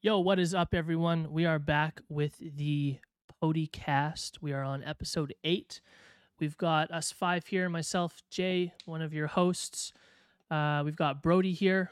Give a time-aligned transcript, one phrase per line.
[0.00, 1.32] Yo, what is up, everyone?
[1.32, 2.98] We are back with the
[3.42, 4.38] Podcast.
[4.40, 5.80] We are on episode eight.
[6.38, 7.68] We've got us five here.
[7.68, 9.92] Myself, Jay, one of your hosts.
[10.50, 11.90] Uh, we've got Brody here.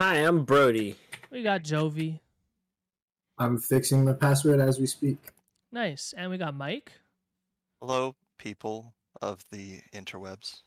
[0.00, 0.96] Hi, I'm Brody.
[1.30, 2.20] We got Jovi.
[3.36, 5.18] I'm fixing the password as we speak.
[5.72, 6.14] Nice.
[6.16, 6.92] And we got Mike
[7.80, 10.62] Hello, people of the interwebs.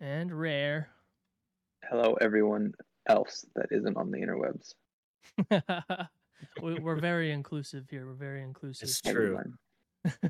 [0.00, 0.88] and Rare.
[1.88, 2.72] Hello, everyone
[3.08, 4.74] else that isn't on the interwebs.
[6.62, 8.06] We- We're very inclusive here.
[8.06, 8.88] We're very inclusive.
[8.88, 9.38] It's true.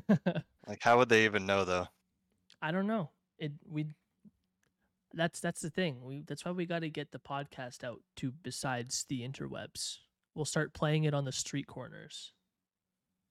[0.67, 1.87] Like, how would they even know though?
[2.61, 3.11] I don't know.
[3.37, 3.85] It we
[5.13, 6.03] that's that's the thing.
[6.03, 9.97] We that's why we got to get the podcast out to besides the interwebs.
[10.35, 12.33] We'll start playing it on the street corners.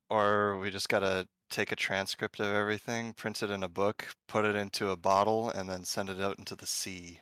[0.08, 4.44] Or we just gotta take a transcript of everything, print it in a book, put
[4.44, 7.20] it into a bottle, and then send it out into the sea.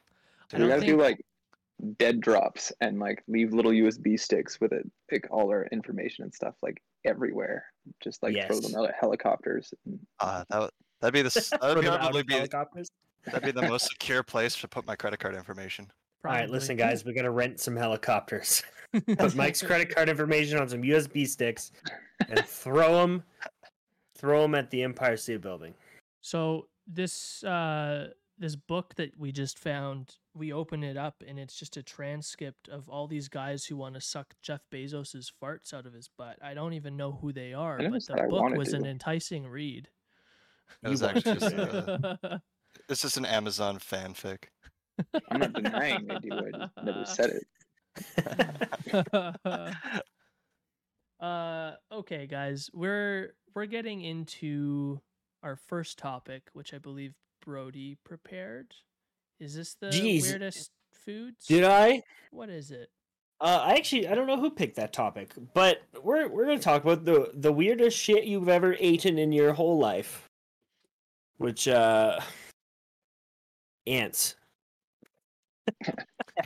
[0.53, 1.25] I we don't gotta think- do like
[1.99, 6.33] dead drops and like leave little USB sticks with it, like all our information and
[6.35, 7.65] stuff like everywhere.
[8.03, 9.73] Just like throw them out at helicopters.
[9.87, 11.29] And Uh, that would that'd be the
[11.61, 12.89] that would For the probably be helicopters.
[13.27, 15.91] that'd be the most secure place to put my credit card information.
[16.27, 18.63] All right, listen, guys, we gotta rent some helicopters.
[19.19, 21.73] Put Mike's credit card information on some USB sticks
[22.29, 23.23] and throw them,
[24.17, 25.75] throw them at the Empire State Building.
[26.23, 31.55] So this uh this book that we just found, we open it up and it's
[31.55, 35.87] just a transcript of all these guys who want to suck Jeff Bezos's farts out
[35.87, 36.37] of his butt.
[36.43, 39.89] I don't even know who they are, but the book wanted was an enticing read.
[40.83, 42.17] It was actually just uh,
[42.89, 44.45] it's just an Amazon fanfic.
[45.31, 46.31] I'm not denying I do.
[46.33, 47.45] I never said it.
[51.21, 55.01] uh okay guys we're we're getting into
[55.45, 58.75] our first topic which i believe brody prepared
[59.41, 60.23] is this the Jeez.
[60.23, 62.03] weirdest foods Did I?
[62.31, 62.89] what is it
[63.41, 66.83] Uh, I actually I don't know who picked that topic, but we're we're gonna talk
[66.83, 70.29] about the the weirdest shit you've ever eaten in your whole life,
[71.39, 72.21] which uh,
[73.87, 74.37] ants.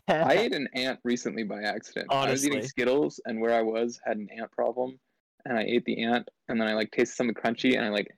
[0.09, 2.07] I ate an ant recently by accident.
[2.11, 2.29] Honestly.
[2.29, 4.99] I was eating Skittles, and where I was had an ant problem,
[5.45, 8.09] and I ate the ant, and then I like tasted something crunchy, and I like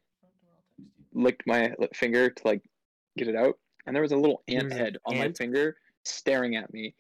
[1.12, 2.62] licked my finger to like
[3.18, 5.76] get it out, and there was a little ant was an head on my finger
[6.04, 6.94] staring at me,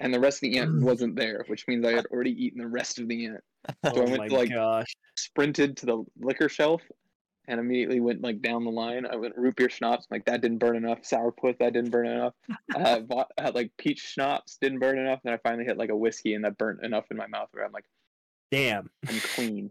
[0.00, 2.66] and the rest of the ant wasn't there, which means I had already eaten the
[2.66, 3.40] rest of the ant.
[3.84, 4.96] So I oh went my to, like, gosh!
[5.16, 6.80] Sprinted to the liquor shelf,
[7.46, 9.04] and immediately went like down the line.
[9.04, 11.02] I went root beer schnapps, like that didn't burn enough.
[11.02, 12.32] Sourpuss, that didn't burn enough.
[12.74, 15.20] uh, bought, had like peach schnapps, didn't burn enough.
[15.22, 17.66] Then I finally hit like a whiskey, and that burnt enough in my mouth where
[17.66, 17.84] I'm like,
[18.50, 18.88] Damn.
[19.06, 19.70] I'm clean.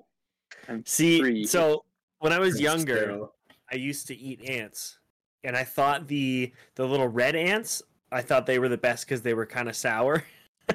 [0.68, 1.46] I'm See, free.
[1.46, 1.84] so
[2.20, 3.30] when I was younger.
[3.72, 4.99] I used to eat ants,
[5.44, 7.82] and I thought the the little red ants.
[8.12, 10.24] I thought they were the best because they were kind of sour.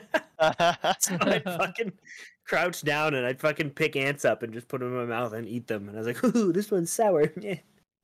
[1.00, 1.92] so I'd fucking
[2.47, 5.32] crouch down and I'd fucking pick ants up and just put them in my mouth
[5.32, 5.88] and eat them.
[5.88, 7.56] And I was like, "Ooh, this one's sour." Yeah.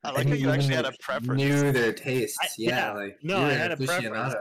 [0.03, 1.43] I like And how you actually had a even preference.
[1.43, 2.39] Knew their tastes.
[2.41, 2.93] I- yeah, yeah.
[2.95, 4.35] like No, I had a preference.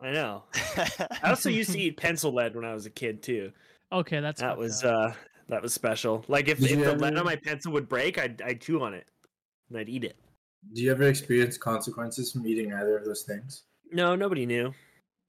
[0.00, 0.44] I know.
[0.76, 3.52] I also used to eat pencil lead when I was a kid too.
[3.92, 5.10] okay that's That was up.
[5.10, 5.12] uh
[5.48, 6.24] that was special.
[6.26, 9.06] Like if, if the lead on my pencil would break, I'd I'd chew on it
[9.68, 10.16] and I'd eat it.
[10.72, 13.62] Do you ever experience consequences from eating either of those things?
[13.92, 14.72] No, nobody knew.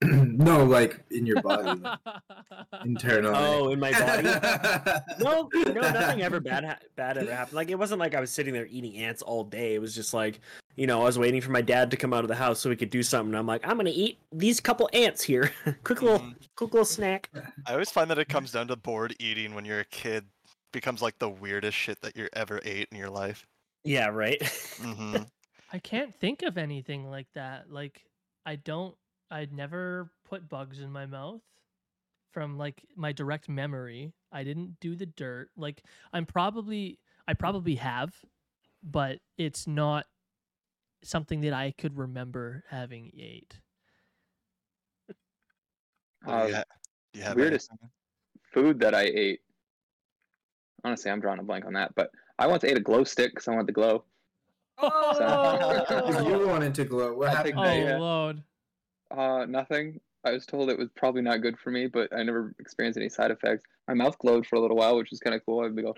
[0.01, 2.00] no, like in your body, like,
[2.85, 3.35] internally.
[3.38, 4.23] Oh, in my body.
[5.19, 7.53] no, no, nothing ever bad ha- bad ever happened.
[7.56, 9.75] Like it wasn't like I was sitting there eating ants all day.
[9.75, 10.40] It was just like,
[10.75, 12.69] you know, I was waiting for my dad to come out of the house so
[12.69, 13.34] we could do something.
[13.34, 15.52] And I'm like, I'm gonna eat these couple ants here.
[15.84, 16.35] quick little, Mhm.
[16.56, 17.29] quick little snack.
[17.67, 20.25] I always find that it comes down to bored eating when you're a kid.
[20.73, 23.46] Becomes like the weirdest shit that you ever ate in your life.
[23.85, 24.41] Yeah, right.
[24.81, 25.16] hmm
[25.73, 28.06] i can't think of anything like that like
[28.46, 28.96] i don't
[29.31, 31.41] i'd never put bugs in my mouth
[32.31, 35.81] from like my direct memory i didn't do the dirt like
[36.13, 38.13] i'm probably i probably have
[38.84, 40.06] but it's not
[41.03, 43.59] something that i could remember having ate
[46.28, 46.63] Uh, yeah.
[47.13, 47.90] Do you have weirdest- anything?
[48.52, 49.41] food that I ate.
[50.84, 52.09] Honestly, I'm drawing a blank on that, but
[52.40, 54.03] I once ate a glow stick because I wanted the glow.
[54.82, 57.53] If you wanted to glow, what I'll happened?
[57.55, 57.85] take oh that, to you?
[57.85, 57.97] yeah.
[57.97, 58.43] lord
[59.11, 59.99] Uh, nothing.
[60.26, 63.09] I was told it was probably not good for me, but I never experienced any
[63.09, 63.64] side effects.
[63.87, 65.64] My mouth glowed for a little while, which was kind of cool.
[65.64, 65.93] I'd be go,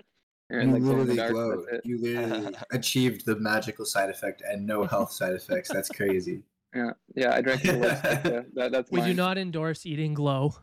[0.50, 1.32] and You like glow literally dark.
[1.32, 1.80] glowed.
[1.84, 5.70] You literally achieved the magical side effect and no health side effects.
[5.72, 6.42] That's crazy.
[6.74, 7.34] Yeah, yeah.
[7.34, 7.88] I drank the glow.
[7.88, 9.16] Yeah, that, that's we do mine.
[9.16, 10.54] not endorse eating glow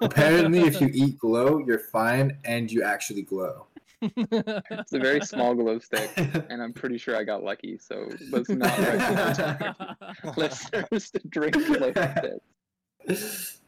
[0.00, 3.66] Apparently, if you eat glow, you're fine and you actually glow.
[4.16, 7.78] It's a very small glow stick, and I'm pretty sure I got lucky.
[7.78, 13.60] So let's not recommend listeners to drink glow sticks.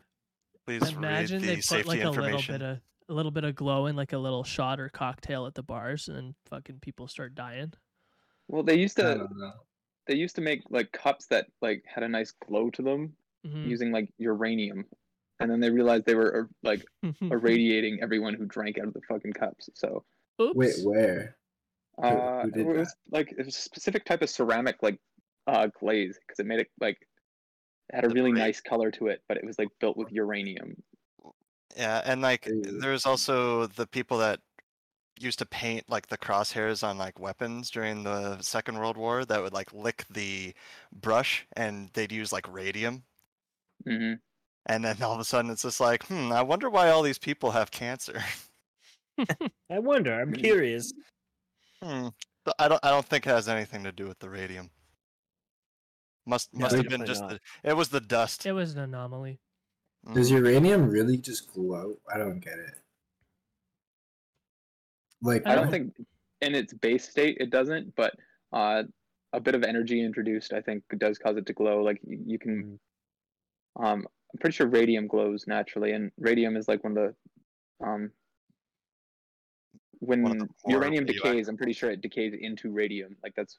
[0.66, 2.54] Please Imagine read they the put safety like a little information.
[2.54, 2.78] bit of
[3.10, 6.08] a little bit of glow in like a little shot or cocktail at the bars,
[6.08, 7.72] and then fucking people start dying.
[8.48, 9.26] Well, they used to
[10.06, 13.14] they used to make like cups that like had a nice glow to them
[13.46, 13.68] Mhm.
[13.68, 14.86] using like uranium,
[15.38, 16.82] and then they realized they were uh, like
[17.30, 19.68] irradiating everyone who drank out of the fucking cups.
[19.74, 20.02] So
[20.40, 20.56] Oops.
[20.56, 21.36] Wait, where?
[21.96, 25.00] Who- uh, who it did was like it was a specific type of ceramic like
[25.46, 26.98] uh glaze because it made it like
[27.88, 29.96] it had a The really bra- nice color to it, but it was like built
[29.96, 30.82] with uranium.
[31.76, 32.80] Yeah, and like Ew.
[32.80, 34.40] there's also the people that
[35.20, 39.40] used to paint like the crosshairs on like weapons during the Second World War that
[39.42, 40.54] would like lick the
[40.92, 43.04] brush and they'd use like radium.
[43.86, 44.14] hmm
[44.66, 47.18] And then all of a sudden it's just like, hmm, I wonder why all these
[47.18, 48.20] people have cancer.
[49.70, 50.12] I wonder.
[50.20, 50.38] I'm Mm.
[50.40, 50.92] curious.
[51.82, 52.08] hmm.
[52.44, 54.70] but I don't I don't think it has anything to do with the radium.
[56.26, 57.30] Must No, must have been just not.
[57.30, 57.40] the,
[57.70, 58.46] it was the dust.
[58.46, 59.38] It was an anomaly.
[60.14, 60.38] Does Mhm.
[60.44, 61.98] uranium really just glow?
[62.12, 62.74] I don't get it.
[65.22, 66.06] Like, I I don't don't- think
[66.42, 68.14] in its base state it doesn't, but
[68.52, 68.84] uh,
[69.32, 71.82] a bit of energy introduced, I think, does cause it to glow.
[71.82, 72.78] Like you, you can,
[73.76, 77.14] um, I'm pretty sure radium glows naturally, and radium is like one of
[77.80, 78.12] the, um,
[80.00, 83.16] when One of uranium radioactive decays, I'm pretty sure it decays into radium.
[83.22, 83.58] Like that's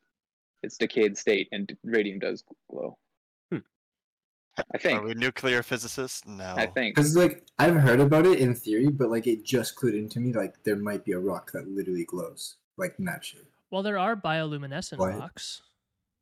[0.64, 2.98] its decayed state, and radium does glow.
[3.52, 3.58] Hmm.
[4.58, 5.04] I Are think.
[5.04, 6.26] we nuclear physicists?
[6.26, 6.54] No.
[6.58, 6.96] I think.
[6.96, 10.34] because like I've heard about it in theory, but like it just clued into me
[10.34, 13.46] like there might be a rock that literally glows like naturally.
[13.72, 15.18] Well, there are bioluminescent What?
[15.18, 15.62] rocks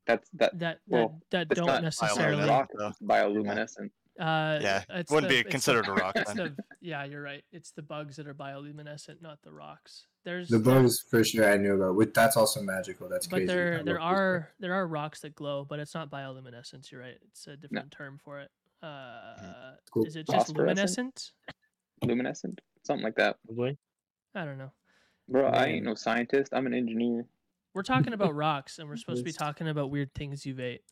[0.07, 0.57] That's that.
[0.60, 2.44] that Well, that, that don't necessarily.
[2.44, 2.50] bioluminescent.
[2.50, 2.69] rock.
[2.77, 2.88] though.
[2.88, 3.89] It's bioluminescent.
[4.19, 7.44] Uh, Yeah, it wouldn't the- be it's the- considered a rock the- yeah, you're right.
[7.51, 10.06] It's the bugs that are bioluminescent, not the rocks.
[10.24, 11.95] There's The bugs for sure I knew about.
[11.95, 13.10] With that's also magical.
[13.10, 13.51] That's but crazy.
[13.51, 16.92] I there love there those are there are rocks that glow, but it's not bioluminescence.
[16.92, 17.18] You're right.
[17.30, 18.50] It's a different term for it.
[18.81, 20.06] Uh, Cool.
[20.06, 21.31] is it just luminescent?
[22.04, 23.38] Luminescent, something like that.
[23.45, 23.77] Probably.
[24.36, 24.71] I don't know.
[25.30, 26.54] Bro, I ain't no scientist.
[26.54, 27.25] I'm an engineer.
[27.74, 30.83] We're talking about rocks, and we're supposed to be talking about weird things you've ate.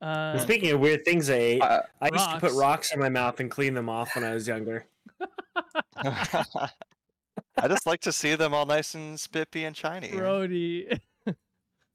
[0.00, 2.56] Uh, Speaking of weird things I ate, Uh, I used to put rocks.
[2.56, 4.86] rocks in my mouth and clean them off when I was younger.
[5.96, 10.08] I just like to see them all nice and spippy and shiny.
[10.12, 10.88] Brody.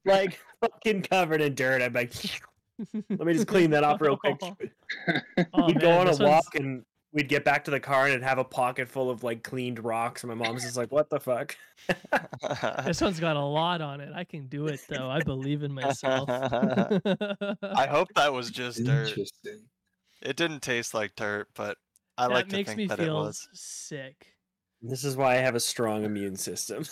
[0.04, 1.82] Like fucking covered in dirt.
[1.82, 2.12] I'm like,
[3.10, 4.36] let me just clean that off real quick.
[5.52, 7.80] Oh, we'd go man, on a this one's- walk and we'd get back to the
[7.80, 10.22] car and it'd have a pocket full of like cleaned rocks.
[10.22, 11.56] And my mom's just like, what the fuck?
[12.84, 14.12] This one's got a lot on it.
[14.14, 15.10] I can do it though.
[15.10, 16.28] I believe in myself.
[16.28, 19.16] I hope that was just dirt.
[20.22, 21.76] It didn't taste like dirt, but
[22.16, 23.48] I that like to makes think me that it feel was.
[23.52, 24.32] sick.
[24.82, 26.84] This is why I have a strong immune system.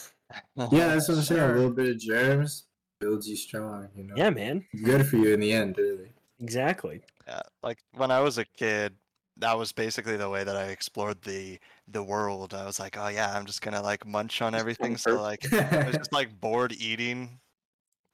[0.56, 1.40] Yeah, that's what I'm saying.
[1.40, 2.64] A little bit of germs
[3.00, 3.88] builds you strong.
[3.94, 4.14] You know.
[4.16, 4.64] Yeah, man.
[4.82, 6.12] Good for you in the end, really.
[6.40, 7.02] Exactly.
[7.26, 8.94] Yeah, like when I was a kid,
[9.38, 11.58] that was basically the way that I explored the
[11.88, 12.54] the world.
[12.54, 14.96] I was like, oh yeah, I'm just gonna like munch on everything.
[14.96, 17.38] So like, I was just like bored eating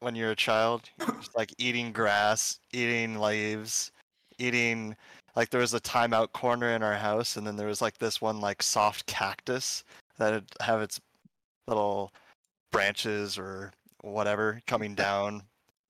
[0.01, 0.89] when you're a child.
[0.99, 3.93] Just like eating grass, eating leaves,
[4.39, 4.97] eating.
[5.37, 8.21] Like there was a timeout corner in our house, and then there was like this
[8.21, 9.85] one like soft cactus
[10.19, 11.01] that'd have its
[11.69, 12.13] little
[12.73, 15.43] branches or whatever coming down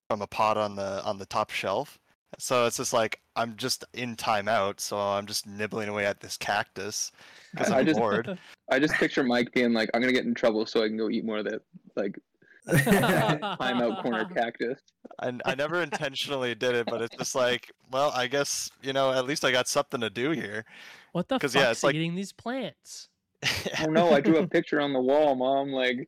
[0.09, 1.97] from a pot on the on the top shelf.
[2.39, 6.37] So it's just like I'm just in timeout, so I'm just nibbling away at this
[6.37, 7.11] cactus
[7.51, 8.37] because I I'm just- bored.
[8.71, 11.09] I just picture Mike being like, "I'm gonna get in trouble, so I can go
[11.09, 11.61] eat more of that
[11.95, 12.17] like
[12.67, 14.79] timeout corner cactus."
[15.19, 19.11] I, I never intentionally did it, but it's just like, well, I guess you know,
[19.11, 20.65] at least I got something to do here.
[21.11, 23.09] What the 'Cause, fuck's yeah, it's like- eating these plants?
[23.81, 25.69] Oh no, I drew a picture on the wall, mom.
[25.71, 26.07] Like,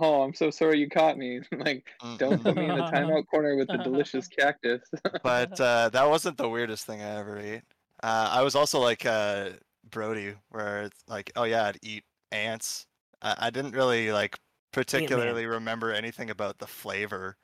[0.00, 1.40] oh, I'm so sorry you caught me.
[1.58, 1.86] like,
[2.16, 4.82] don't put me in the timeout corner with the delicious cactus.
[5.22, 7.62] but uh, that wasn't the weirdest thing I ever ate.
[8.02, 9.50] Uh, I was also like uh,
[9.90, 12.86] Brody, where it's like, oh yeah, I'd eat ants.
[13.22, 14.38] I, I didn't really like
[14.72, 17.36] particularly remember anything about the flavor,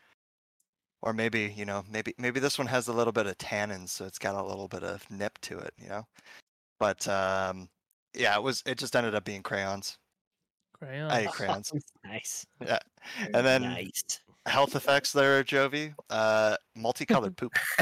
[1.02, 4.04] or maybe you know, maybe maybe this one has a little bit of tannins, so
[4.04, 6.06] it's got a little bit of nip to it, you know.
[6.78, 7.68] But um,
[8.14, 8.62] yeah, it was.
[8.66, 9.98] It just ended up being crayons.
[10.78, 11.12] Crayons.
[11.12, 11.72] I ate crayons,
[12.04, 12.46] Nice.
[12.60, 12.78] Yeah.
[13.32, 14.20] and then nice.
[14.46, 15.94] health effects there, Jovi.
[16.10, 17.52] Uh, multicolored poop.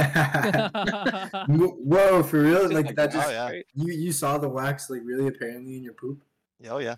[1.48, 2.70] Whoa, for real?
[2.70, 3.50] Like that oh, just yeah.
[3.74, 6.22] you you saw the wax like really apparently in your poop?
[6.68, 6.96] Oh yeah.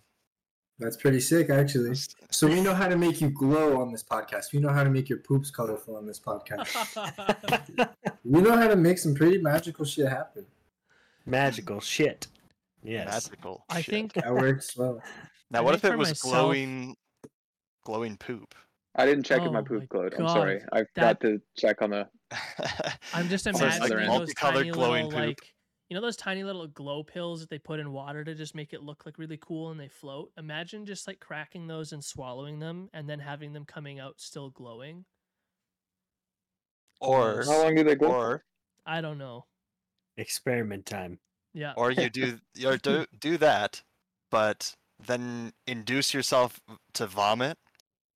[0.80, 1.96] That's pretty sick actually.
[2.30, 4.52] So we know how to make you glow on this podcast.
[4.52, 6.74] We know how to make your poops colorful on this podcast.
[8.24, 10.44] we know how to make some pretty magical shit happen.
[11.24, 12.26] Magical shit.
[12.82, 13.06] Yes.
[13.06, 13.64] Magical.
[13.70, 13.92] I shit.
[13.94, 15.00] think That works well.
[15.54, 16.96] Now, I what if it was myself- glowing,
[17.84, 18.54] glowing poop?
[18.96, 20.14] I didn't check if Oh my my poop glowed.
[20.18, 20.60] I'm sorry.
[20.72, 22.08] I that- forgot to check on the.
[23.14, 25.28] I'm just imagining like those multicolored tiny glowing little poop.
[25.28, 25.54] like
[25.88, 28.72] You know those tiny little glow pills that they put in water to just make
[28.72, 30.32] it look like really cool and they float?
[30.36, 34.50] Imagine just like cracking those and swallowing them and then having them coming out still
[34.50, 35.04] glowing.
[37.00, 38.06] Or How long do they go?
[38.06, 38.44] or
[38.86, 39.46] I don't know.
[40.16, 41.18] Experiment time.
[41.52, 41.74] Yeah.
[41.76, 43.82] or you do or do do that,
[44.30, 44.74] but
[45.06, 46.60] then induce yourself
[46.94, 47.58] to vomit,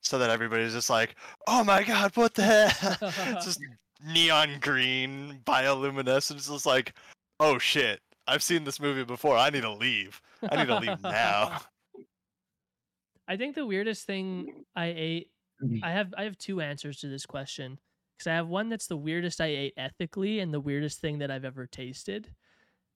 [0.00, 1.16] so that everybody's just like,
[1.46, 3.60] "Oh my god, what the hell?" It's just
[4.04, 6.52] neon green bioluminescence.
[6.52, 6.94] It's like,
[7.40, 9.36] "Oh shit, I've seen this movie before.
[9.36, 10.20] I need to leave.
[10.50, 11.60] I need to leave now."
[13.28, 15.30] I think the weirdest thing I ate
[15.62, 15.80] mm.
[15.82, 17.78] I have I have two answers to this question
[18.16, 21.30] because I have one that's the weirdest I ate ethically and the weirdest thing that
[21.30, 22.32] I've ever tasted,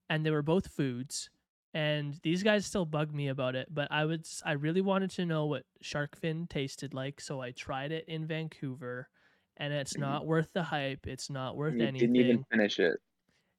[0.09, 1.29] and they were both foods.
[1.75, 5.25] And these guys still bug me about it, but I would i really wanted to
[5.25, 9.09] know what shark fin tasted like, so I tried it in Vancouver,
[9.57, 10.03] and it's mm-hmm.
[10.03, 11.07] not worth the hype.
[11.07, 12.13] It's not worth You anything.
[12.13, 13.01] didn't even finish it.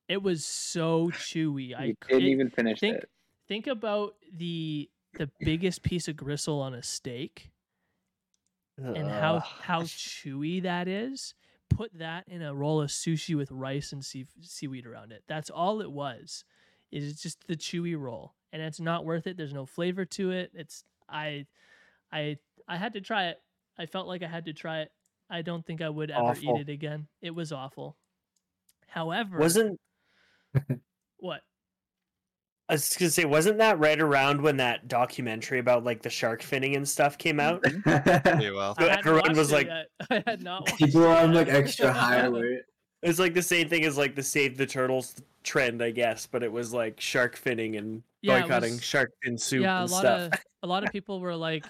[0.07, 1.75] It was so chewy.
[1.75, 3.09] I You c- didn't it- even finish think it.
[3.47, 7.51] think about the the biggest piece of gristle on a steak
[8.77, 11.33] and how how chewy that is.
[11.69, 15.23] Put that in a roll of sushi with rice and sea, seaweed around it.
[15.27, 16.43] That's all it was.
[16.95, 19.35] Is just the chewy roll, and it's not worth it.
[19.35, 20.51] There's no flavor to it.
[20.53, 21.47] It's I,
[22.11, 23.41] I I had to try it.
[23.79, 24.91] I felt like I had to try it.
[25.29, 26.57] I don't think I would ever Awful.
[26.59, 27.07] eat it again.
[27.21, 27.97] It was awful.
[28.87, 29.79] However, Wasn't
[31.17, 31.41] what?
[32.69, 36.41] I was gonna say, wasn't that right around when that documentary about like the shark
[36.43, 37.63] finning and stuff came out?
[37.83, 38.75] Pretty well.
[38.79, 39.87] So everyone was it like- yet.
[40.27, 42.65] I had not watched People are on like extra high alert.
[43.03, 46.41] It's like the same thing as like the save the turtles trend, I guess, but
[46.43, 49.99] it was like shark finning and Yeah, boycotting was- shark fin soup yeah, a lot
[49.99, 50.33] stuff.
[50.33, 51.65] of a lot of people were like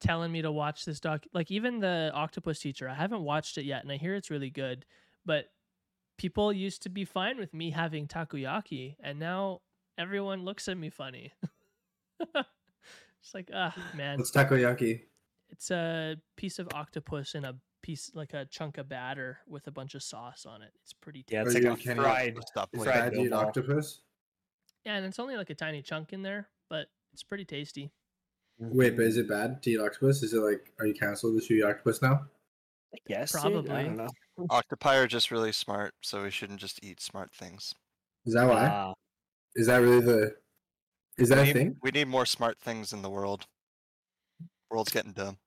[0.00, 1.24] telling me to watch this doc.
[1.32, 4.50] Like even the Octopus Teacher, I haven't watched it yet, and I hear it's really
[4.50, 4.84] good.
[5.24, 5.46] But
[6.18, 9.60] people used to be fine with me having takoyaki, and now
[9.96, 11.32] everyone looks at me funny.
[12.34, 15.02] it's like, ah, man, What's takoyaki?
[15.50, 19.70] it's a piece of octopus in a piece like a chunk of batter with a
[19.70, 20.70] bunch of sauce on it.
[20.82, 21.58] It's pretty yeah, tasty.
[21.58, 22.02] it's Are like you a kidding?
[22.02, 22.36] fried.
[22.46, 23.46] Stop Is Fried that dude biltong.
[23.48, 24.00] octopus?
[24.86, 27.90] Yeah, and it's only like a tiny chunk in there, but it's pretty tasty.
[28.58, 30.22] Wait, but is it bad to eat octopus?
[30.22, 32.26] Is it like, are you canceled to eat octopus now?
[33.08, 33.70] Yes, Probably.
[33.70, 34.08] I don't know.
[34.50, 37.74] Octopi are just really smart, so we shouldn't just eat smart things.
[38.26, 38.66] Is that why?
[38.70, 38.92] Ah,
[39.56, 40.34] Is that really the?
[41.18, 41.76] Is that we a need, thing?
[41.82, 43.46] we need more smart things in the world.
[44.70, 45.38] World's getting dumb,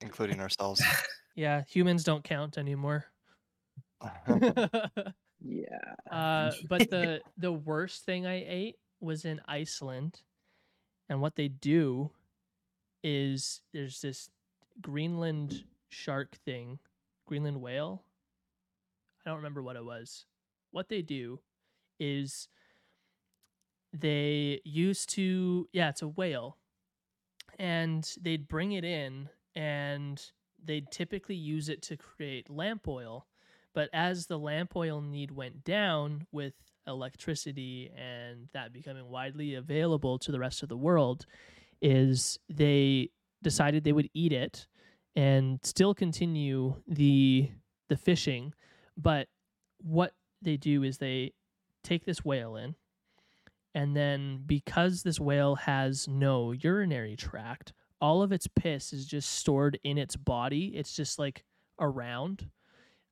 [0.00, 0.82] including ourselves.
[1.34, 3.06] Yeah, humans don't count anymore.
[5.44, 5.94] Yeah.
[6.10, 10.20] uh, but the the worst thing I ate was in Iceland,
[11.08, 12.10] and what they do
[13.02, 14.30] is there's this
[14.80, 16.78] Greenland shark thing,
[17.26, 18.04] Greenland whale.
[19.24, 20.26] I don't remember what it was.
[20.70, 21.40] What they do
[21.98, 22.48] is
[23.92, 26.58] they used to yeah, it's a whale,
[27.58, 30.22] and they'd bring it in and
[30.64, 33.26] they'd typically use it to create lamp oil
[33.74, 36.54] but as the lamp oil need went down with
[36.86, 41.26] electricity and that becoming widely available to the rest of the world,
[41.80, 43.10] is they
[43.42, 44.66] decided they would eat it
[45.16, 47.50] and still continue the
[47.88, 48.52] the fishing.
[48.96, 49.28] But
[49.78, 51.32] what they do is they
[51.82, 52.74] take this whale in,
[53.74, 57.72] and then because this whale has no urinary tract,
[58.02, 60.72] all of its piss is just stored in its body.
[60.74, 61.44] It's just like
[61.78, 62.50] around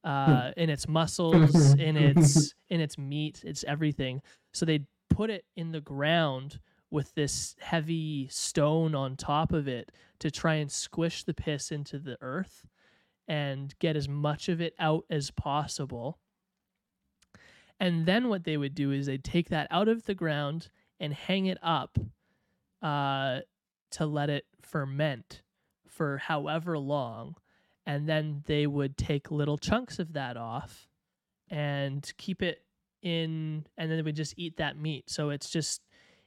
[0.03, 4.21] uh, in its muscles, in its in its meat, it's everything.
[4.53, 6.59] So they put it in the ground
[6.91, 11.99] with this heavy stone on top of it to try and squish the piss into
[11.99, 12.67] the earth
[13.29, 16.19] and get as much of it out as possible.
[17.79, 20.69] And then what they would do is they'd take that out of the ground
[20.99, 21.97] and hang it up
[22.83, 23.41] uh,
[23.93, 25.43] to let it ferment
[25.89, 27.35] for however long
[27.87, 30.89] and then they would take little chunks of that off
[31.49, 32.63] and keep it
[33.03, 35.09] in and then they would just eat that meat.
[35.11, 35.83] So it's just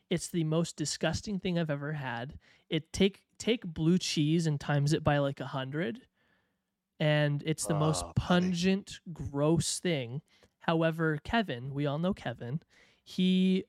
[0.10, 2.38] it's the most disgusting thing i've ever had.
[2.70, 6.02] It take take blue cheese and times it by like a hundred
[7.00, 8.14] and it's the most Oh, buddy.
[8.18, 10.22] pungent gross thing.
[10.60, 12.62] However kevin we all know kevin
[13.04, 13.66] he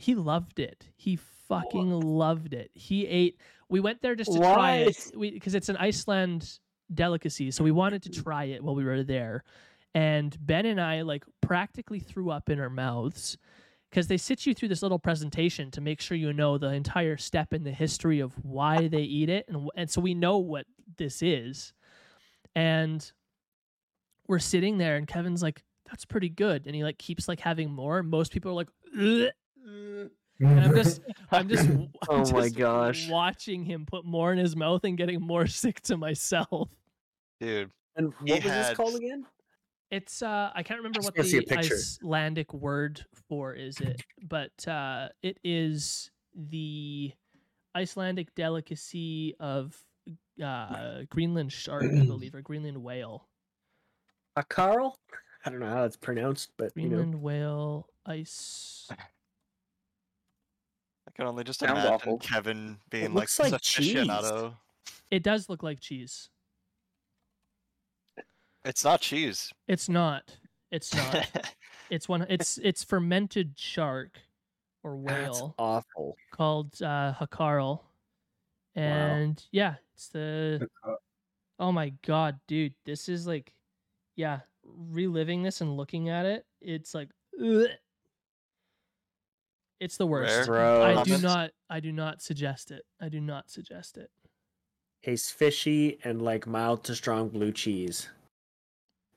[0.00, 3.38] he loved it he fucking loved it he ate
[3.68, 6.58] we went there just to try it because it's an iceland
[6.92, 7.50] delicacy.
[7.50, 9.44] So we wanted to try it while we were there.
[9.94, 13.36] And Ben and I like practically threw up in our mouths
[13.90, 17.16] because they sit you through this little presentation to make sure you know the entire
[17.16, 19.46] step in the history of why they eat it.
[19.48, 20.66] And, and so we know what
[20.96, 21.72] this is.
[22.54, 23.10] And
[24.28, 26.66] we're sitting there and Kevin's like, that's pretty good.
[26.66, 28.02] And he like keeps like having more.
[28.04, 29.30] Most people are like, "Ugh."
[29.66, 30.10] And
[30.60, 31.00] I'm just,
[31.30, 33.08] I'm just, I'm Oh my gosh.
[33.08, 36.68] watching him put more in his mouth and getting more sick to myself.
[37.40, 39.24] Dude, And what was this called again?
[39.90, 41.58] It's uh I can't remember just what wanna see a the.
[41.58, 47.12] Icelandic word for is it, but uh it is the
[47.74, 49.76] Icelandic delicacy of
[50.42, 53.26] uh Greenland shark, I believe, or Greenland whale.
[54.36, 54.96] A Carl?
[55.44, 56.88] I don't know how it's pronounced, but you know.
[56.98, 58.88] Greenland whale ice.
[61.10, 62.18] I can only just Sounds imagine awful.
[62.18, 64.54] Kevin being like looks like this aficionado.
[65.10, 66.28] It does look like cheese.
[68.64, 69.52] It's not cheese.
[69.66, 70.36] It's not.
[70.70, 71.52] It's not.
[71.90, 74.20] it's one it's it's fermented shark
[74.84, 76.16] or That's whale awful.
[76.30, 77.80] called uh Hakarl.
[78.76, 80.68] And yeah, it's the
[81.58, 83.52] Oh my god, dude, this is like,
[84.16, 87.66] yeah, reliving this and looking at it, it's like, ugh.
[89.80, 90.46] It's the worst.
[90.46, 90.82] Bro.
[90.84, 92.82] I do not, I do not suggest it.
[93.00, 94.10] I do not suggest it.
[95.02, 98.08] Tastes fishy and like mild to strong blue cheese.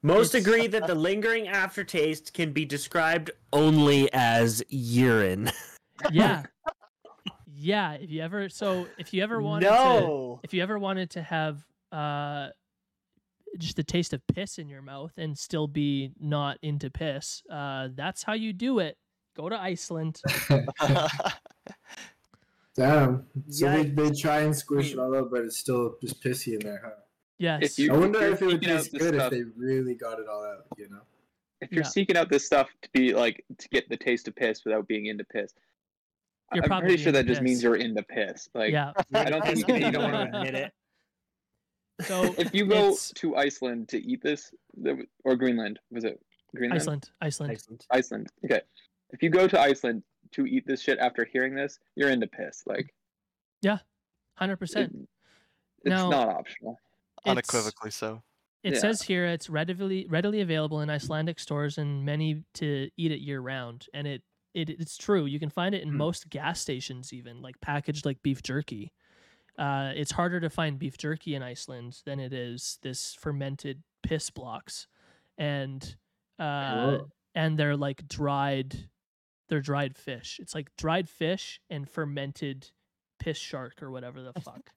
[0.01, 5.51] Most It's- agree that the lingering aftertaste can be described only as urine.
[6.11, 6.43] Yeah,
[7.53, 7.93] yeah.
[7.93, 11.63] If you ever, so if you ever wanted to, if you ever wanted to have
[11.91, 12.49] uh,
[13.57, 17.89] just the taste of piss in your mouth and still be not into piss, uh,
[17.93, 18.97] that's how you do it.
[19.35, 20.21] Go to Iceland.
[22.75, 23.25] Damn.
[23.49, 23.77] So Yeah.
[23.77, 26.81] they, they try and squish it all up, but it's still just pissy in there,
[26.83, 26.91] huh?
[27.37, 27.77] Yes.
[27.77, 30.27] you- I wonder you're if it would taste good stuff- if they really got it
[30.27, 31.01] all out, you know?
[31.61, 31.89] If you're Yeah.
[31.89, 35.05] seeking out this stuff to be like to get the taste of piss without being
[35.05, 35.53] into piss,
[36.53, 38.49] You're I'm pretty sure that just means you're into piss.
[38.53, 38.91] Like, yeah.
[39.13, 40.13] I don't think you can you eat don't it.
[40.13, 40.73] want to admit it.
[42.05, 44.51] So if you go it's- to Iceland to eat this,
[45.23, 46.19] or Greenland, was it
[46.55, 46.81] Greenland?
[46.81, 47.51] Iceland, Iceland.
[47.53, 47.85] Iceland.
[47.91, 48.27] Iceland.
[48.45, 48.61] Okay.
[49.13, 52.63] If you go to Iceland to eat this shit after hearing this, you're into piss.
[52.65, 52.93] Like,
[53.61, 53.77] yeah,
[54.35, 55.09] Hundred it, percent.
[55.83, 56.77] it's Now- not optional.
[57.25, 58.21] Unequivocally so.
[58.63, 58.79] It Yeah.
[58.79, 63.39] says here it's readily readily available in Icelandic stores and many to eat it year
[63.39, 63.87] round.
[63.93, 65.25] And it, it it's true.
[65.25, 65.97] You can find it in Hmm.
[65.97, 68.91] most gas stations, even like packaged like beef jerky.
[69.57, 74.29] Uh, it's harder to find beef jerky in Iceland than it is this fermented piss
[74.31, 74.87] blocks,
[75.37, 75.95] and
[76.39, 76.99] uh,
[77.35, 78.89] and they're like dried,
[79.49, 80.39] they're dried fish.
[80.41, 82.69] It's like dried fish and fermented
[83.19, 84.69] piss shark or whatever the fuck.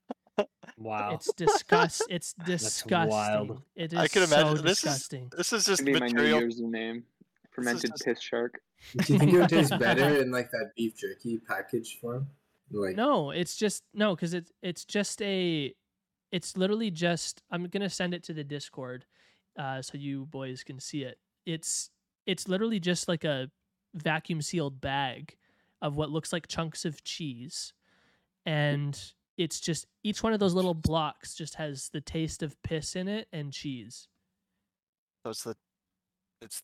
[0.77, 1.11] Wow.
[1.13, 2.03] It's disgust.
[2.09, 2.47] It's wild.
[2.47, 3.61] disgusting.
[3.75, 5.31] It is I can so imagine this is disgusting.
[5.35, 6.39] this is just Give me my New material.
[6.41, 7.03] Year's name.
[7.51, 8.59] Fermented just- piss shark.
[9.05, 12.27] Do you think it would taste better in like that beef jerky package form?
[12.69, 15.73] Like, No, it's just no, because it's it's just a,
[16.31, 17.41] it's literally just.
[17.49, 19.05] I'm gonna send it to the Discord,
[19.57, 21.17] uh, so you boys can see it.
[21.47, 21.89] It's
[22.27, 23.49] it's literally just like a
[24.01, 25.35] vacuum sealed bag
[25.81, 27.73] of what looks like chunks of cheese,
[28.45, 28.99] and
[29.37, 33.07] it's just each one of those little blocks just has the taste of piss in
[33.07, 34.07] it and cheese.
[35.25, 35.55] So it's the
[36.41, 36.61] it's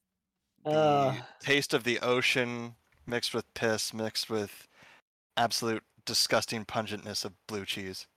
[0.65, 1.15] the Uh.
[1.39, 4.67] taste of the ocean mixed with piss mixed with
[5.37, 8.07] absolute disgusting pungentness of blue cheese.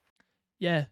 [0.59, 0.85] Yeah.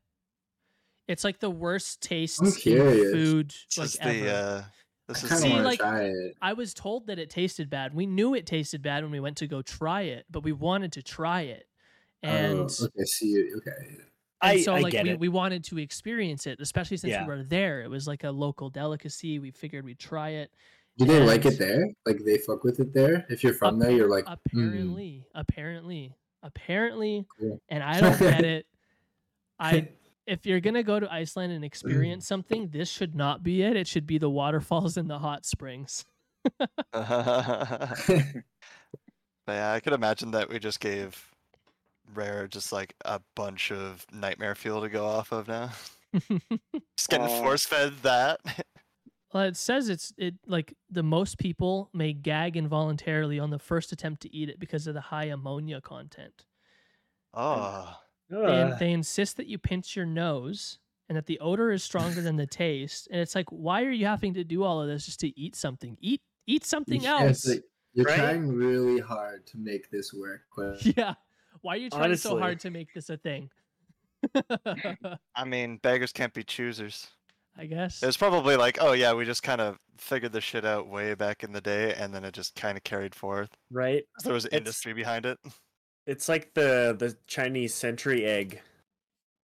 [1.07, 4.11] It's like the worst taste in food like ever.
[4.13, 4.63] the uh
[5.07, 6.37] this I is kind See, of want to like- try it.
[6.41, 7.93] I was told that it tasted bad.
[7.93, 10.91] We knew it tasted bad when we went to go try it, but we wanted
[10.93, 11.67] to try it.
[12.23, 13.53] And, oh, okay, see it.
[13.57, 13.71] Okay.
[13.87, 13.99] and
[14.41, 15.19] I, so I like get we, it.
[15.19, 17.23] we wanted to experience it, especially since Yeah.
[17.23, 17.81] we were there.
[17.81, 19.37] It was like a local delicacy.
[19.39, 20.51] We figured we'd try it.
[20.97, 21.85] Do they like it there?
[22.05, 23.25] Like they fuck with it there?
[23.29, 27.61] If you're from there, you're like, mm, Apparently, apparently, apparently, Cool.
[27.69, 28.65] and I don't get it.
[29.59, 29.89] I
[30.27, 31.67] if you're gonna go to Iceland and mm.
[31.67, 33.75] experience something, this should not be it.
[33.75, 36.05] It should be the waterfalls and the hot springs.
[36.57, 36.69] But
[39.47, 41.31] yeah, I could imagine that we just gave
[42.13, 45.71] Rare just like a bunch of nightmare fuel to go off of now.
[46.95, 47.41] Just getting Aw.
[47.41, 48.39] force fed that.
[49.33, 53.91] Well, it says it's it like the most people may gag involuntarily on the first
[53.91, 56.45] attempt to eat it because of the high ammonia content.
[57.33, 57.53] oh.
[57.53, 58.01] And ah.
[58.35, 58.77] Ugh.
[58.79, 62.47] they insist that you pinch your nose and that the odor is stronger than the
[62.47, 63.07] taste.
[63.11, 65.55] And it's like, why are you having to do all of this just to eat
[65.55, 65.97] something?
[66.01, 67.47] Eat eat something Yeah, else.
[67.47, 68.17] like, you're Right?
[68.17, 71.13] trying really hard to make this work, but yeah.
[71.61, 73.49] Why are you trying so hard to make this a thing?
[75.35, 77.07] I mean, beggars can't be choosers.
[77.57, 78.03] I guess.
[78.03, 81.13] It was probably like, oh yeah, we just kind of figured this shit out way
[81.13, 83.49] back in the day, and then it just kind of carried forth.
[83.71, 84.03] right?
[84.23, 85.39] There was It's- industry behind it.
[86.07, 88.61] It's like the the Chinese century egg,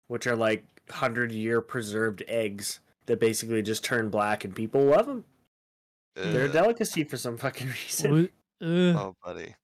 [0.09, 5.07] which are like hundred year preserved eggs that basically just turn black, and people love
[5.07, 5.25] them.
[6.15, 8.11] They're a delicacy for some fucking reason.
[8.13, 8.29] Wo-
[8.63, 9.55] Oh, buddy.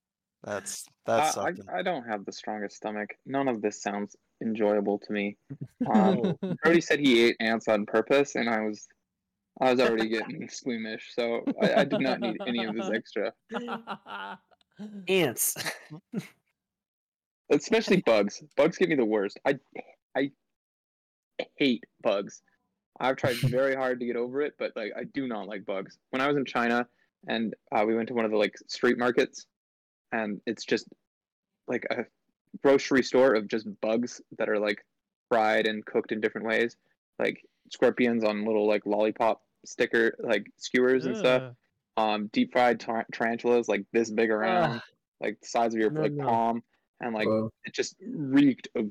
[0.45, 1.65] That's that's I, something.
[1.73, 3.11] I, I don't have the strongest stomach.
[3.25, 5.37] None of this sounds enjoyable to me.
[5.91, 8.87] Um, Brody said he ate ants on purpose, and I was,
[9.61, 13.33] I was already getting squeamish, so I, I did not need any of this extra.
[15.09, 15.57] Ants.
[17.53, 18.43] Especially bugs.
[18.57, 19.39] Bugs get me the worst.
[19.47, 19.59] I,
[20.17, 20.31] I
[21.57, 22.43] hate bugs.
[22.99, 25.99] I've tried very hard to get over it, but like I do not like bugs.
[26.11, 26.87] When I was in China
[27.29, 29.47] and uh, we went to one of the like street markets,
[30.13, 30.87] and it's just
[31.69, 32.05] like a
[32.63, 34.85] grocery store of just bugs that are like
[35.29, 36.77] fried and cooked in different ways,
[37.19, 41.43] like scorpions on little like lollipop sticker like skewers and stuff.
[41.97, 44.83] Um, deep fried tar- tarantulas like this big around, Ah,
[45.21, 46.25] like the size of your no, like no.
[46.25, 46.63] palm,
[47.03, 48.89] and like Well, it just reeked of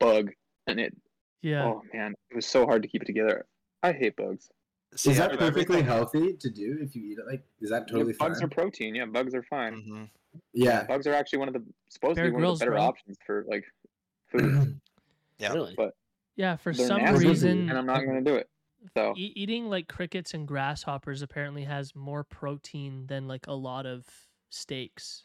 [0.00, 0.32] bug,
[0.66, 0.94] and it
[1.42, 1.64] Yeah.
[1.66, 3.46] oh man, it was so hard to keep it together.
[3.82, 4.48] I hate bugs.
[4.96, 7.26] See, is that perfectly healthy to do if you eat it?
[7.26, 8.44] Like, is that Yeah, totally bugs fine?
[8.44, 8.94] are protein.
[8.94, 9.82] Yeah, bugs are fine.
[9.82, 10.10] Mhm.
[10.52, 10.84] yeah.
[10.84, 12.82] Bugs are actually one of the supposed Bear to be one of the better bro.
[12.82, 13.64] options for like
[14.32, 14.80] food,
[15.38, 15.52] Yeah.
[15.52, 15.74] Really?
[15.76, 15.94] but
[16.36, 18.48] Yeah, for some nasty, reason, and I'm not going to do it.
[18.96, 23.86] So e- eating like crickets and grasshoppers apparently has more protein than like a lot
[23.86, 24.06] of
[24.50, 25.24] steaks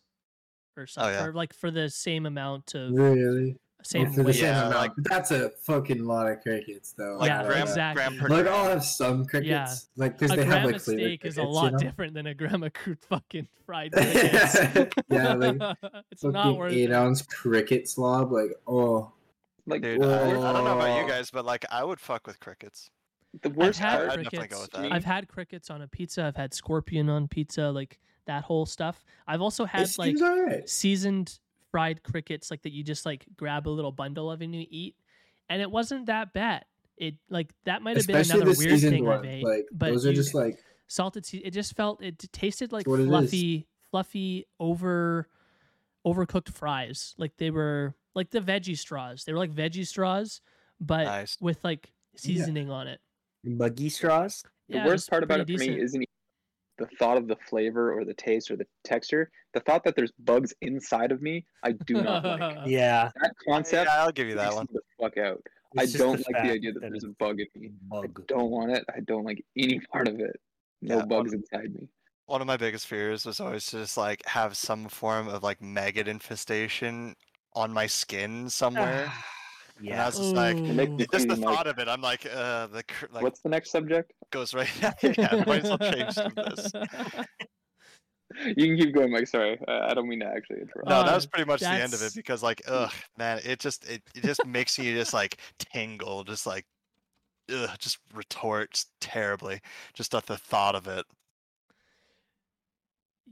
[0.79, 1.13] or something.
[1.13, 1.25] yeah.
[1.25, 3.57] Or like for the same amount of Really?
[3.83, 4.75] same For the same Yeah, amount.
[4.75, 7.17] like- That's a fucking lot of crickets, though.
[7.17, 8.03] Like Yeah, gram, exactly.
[8.03, 8.53] gram per Like gram.
[8.55, 9.73] I'll have some crickets, yeah.
[9.95, 11.77] like because a they have like of flavored steak is a lot you know?
[11.77, 14.55] different than a gram of crude fucking fried crickets.
[15.09, 15.77] Yeah, like,
[16.11, 16.93] it's not Fucking worth eight it.
[16.93, 19.11] ounce cricket slob, like oh,
[19.65, 21.07] like Dude, I, I don't know about you Oh.
[21.07, 22.89] guys, but like I would fuck with crickets.
[23.43, 24.91] the worst had part, I'd definitely go with that.
[24.91, 26.23] I've had crickets on a pizza.
[26.25, 27.97] I've had scorpion on pizza, like
[28.29, 29.03] that whole stuff.
[29.27, 30.69] I've also it had like seems alright.
[30.69, 31.39] seasoned
[31.71, 34.95] fried crickets, like that you just like grab a little bundle of and you eat,
[35.49, 36.65] and it wasn't that bad.
[36.97, 39.19] It like that might have been another weird thing ones.
[39.19, 39.43] I've ate.
[39.43, 41.25] Like but those are you- just like salted.
[41.25, 43.07] Se- it just felt it tasted like what it is.
[43.09, 45.27] fluffy, fluffy over
[46.05, 47.15] overcooked fries.
[47.17, 49.23] Like they were like the veggie straws.
[49.25, 50.41] They were like veggie straws,
[50.79, 51.37] but Nice.
[51.41, 52.19] with like Yeah.
[52.21, 52.99] seasoning on it.
[53.43, 54.43] Buggy straws.
[54.67, 56.07] the Yeah, it worst part about it pretty for me isn't even
[56.79, 59.29] the thought of the flavor or the taste or the texture.
[59.53, 62.57] The thought that there's bugs inside of me, I do not like.
[62.65, 63.11] Yeah.
[63.21, 64.67] That concept Yeah, I'll give you that one.
[64.71, 65.43] the fuck out.
[65.75, 67.71] It's I don't the like the idea that, that there's a bug in me.
[67.93, 68.83] I don't want it.
[68.95, 70.39] I don't like any part of it.
[70.81, 71.89] No Yeah, bugs inside me.
[72.25, 75.61] One of my biggest fears was always to just like have some form of like
[75.61, 77.15] maggot infestation
[77.53, 79.11] on my skin somewhere.
[79.79, 80.05] And I yeah.
[80.07, 80.97] was just like, Ooh.
[81.11, 84.13] just the thought of it, I'm like, uh, the cr- like What's the next subject?
[84.31, 84.69] goes right.
[85.03, 87.25] yeah, might as well change to this.
[88.45, 89.27] You can keep going, Mike.
[89.27, 90.87] Sorry, uh, I don't mean to actually interrupt.
[90.87, 93.59] No, that Uh, was pretty much the end of it because like, ugh, man, it
[93.59, 96.67] just it, it just makes you just like tingle, just like,
[97.51, 99.61] ugh, just retorts terribly,
[99.95, 101.07] just at the thought of it.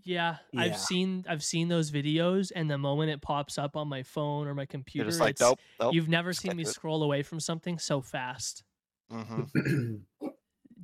[0.04, 0.62] Yeah, Yeah.
[0.62, 4.48] I've seen I've seen those videos, and the moment it pops up on my phone
[4.48, 5.94] or my computer, just like, nope, nope.
[5.94, 6.68] you've never seen me it.
[6.68, 8.64] scroll away from something so fast.
[9.12, 9.44] hmm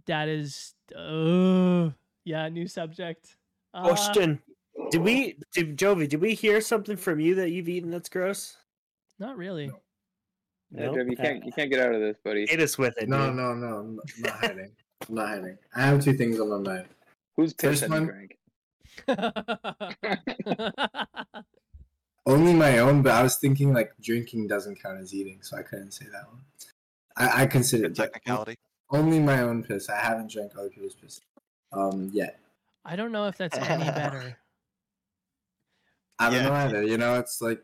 [0.06, 1.92] That is, uh,
[2.26, 3.38] yeah, new subject.
[3.74, 4.42] Uh, Question:
[4.92, 6.10] Did we, did Jovi?
[6.10, 8.58] Did we hear something from you that you've eaten that's gross?
[9.20, 9.72] not really.
[10.76, 10.98] Yeah, Nope.
[11.10, 12.46] You can't you can't get out of this, buddy.
[12.48, 13.08] Hit us with it.
[13.08, 13.36] no, dude.
[13.36, 13.68] no, no.
[13.78, 14.72] I'm not- hiding.
[15.08, 15.58] I'm not hiding.
[15.76, 16.88] I have two things on my mind.
[17.38, 18.38] Who's pissed First you one- drank?
[22.26, 25.62] Only my own, but I was thinking like drinking doesn't count as eating, so I
[25.62, 26.42] couldn't say that one.
[27.18, 28.56] I, I consider it technicality.
[28.92, 29.90] only my own piss.
[29.90, 31.20] I haven't drank other people's piss.
[31.74, 32.40] Um, yet.
[32.86, 34.38] I don't know if that's any better.
[36.18, 36.48] I don't Yeah.
[36.48, 36.84] know either.
[36.84, 37.62] You know, it's like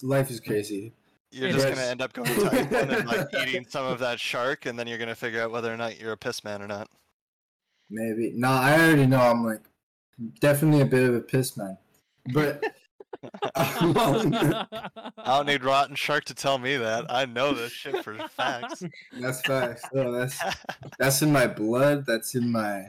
[0.00, 0.92] life is crazy.
[1.32, 1.74] You're It just is.
[1.74, 4.86] gonna end up going to Iceland and like eating some of that shark, and then
[4.86, 6.88] you're gonna figure out whether or not you're a piss man or not.
[7.90, 8.32] Maybe.
[8.36, 9.20] No, I already know.
[9.20, 9.60] I'm like
[10.40, 11.76] definitely a bit of a piss man,
[12.32, 12.62] but
[13.54, 17.06] I don't need rotten shark to tell me that.
[17.08, 18.82] I know this shit for facts.
[19.20, 19.82] that's facts.
[19.92, 20.38] That's
[20.98, 22.04] that's in my blood.
[22.06, 22.86] That's in my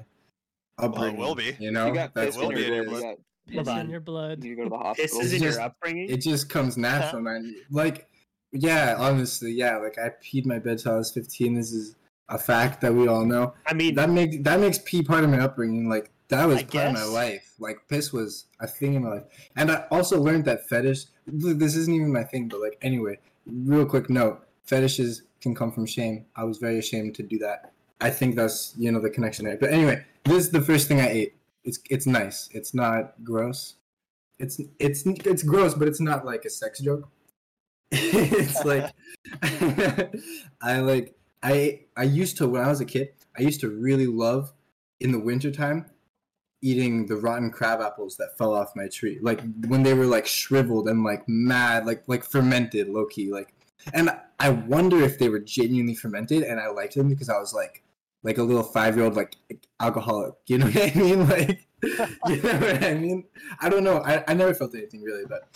[0.78, 1.18] upbringing.
[1.18, 1.56] will be.
[1.60, 3.02] You know, you got that's will in what be your in blood.
[3.02, 3.68] your is.
[3.68, 4.44] Piss in your blood.
[4.44, 5.20] you go to the This hospital.
[5.22, 6.10] is in just- your upbringing.
[6.10, 7.56] It just comes natural, man.
[7.70, 8.08] Like,
[8.52, 9.78] yeah, honestly, yeah.
[9.78, 11.56] Like I peed my bed till I was 15.
[11.56, 11.96] This is
[12.30, 13.54] a fact that we all know.
[13.68, 15.90] I mean, That makes that makes pee part of my upbringing.
[15.90, 17.54] Like that was I part of my life.
[17.60, 19.24] Like piss was a thing in my life,
[19.56, 21.06] and I also learned that fetish.
[21.28, 25.86] This isn't even my thing, but like anyway, real quick note: fetishes can come from
[25.86, 26.26] shame.
[26.36, 27.74] I was very ashamed to do that.
[28.02, 29.58] I think that's you know the connection there.
[29.58, 31.36] But anyway, this is the first thing I ate.
[31.64, 32.50] It's it's nice.
[32.52, 33.76] It's not gross.
[34.40, 37.10] It's it's it's gross, but it's not like a sex joke.
[37.92, 38.92] it's like
[40.62, 44.08] I like I I used to when I was a kid, I used to really
[44.08, 44.52] love
[45.00, 45.86] in the wintertime
[46.64, 50.26] eating the rotten crab apples that fell off my tree, like when they were like
[50.26, 53.54] shriveled and like mad, like like fermented, low key, like.
[53.94, 57.54] And I wonder if they were genuinely fermented, and I liked them because I was
[57.54, 57.84] like,
[58.24, 59.36] like a little five year old like
[59.80, 60.36] alcoholic.
[60.48, 61.28] You know what I mean?
[61.28, 63.26] Like, you know what I mean?
[63.60, 64.02] I don't know.
[64.04, 65.50] I, I never felt anything really, but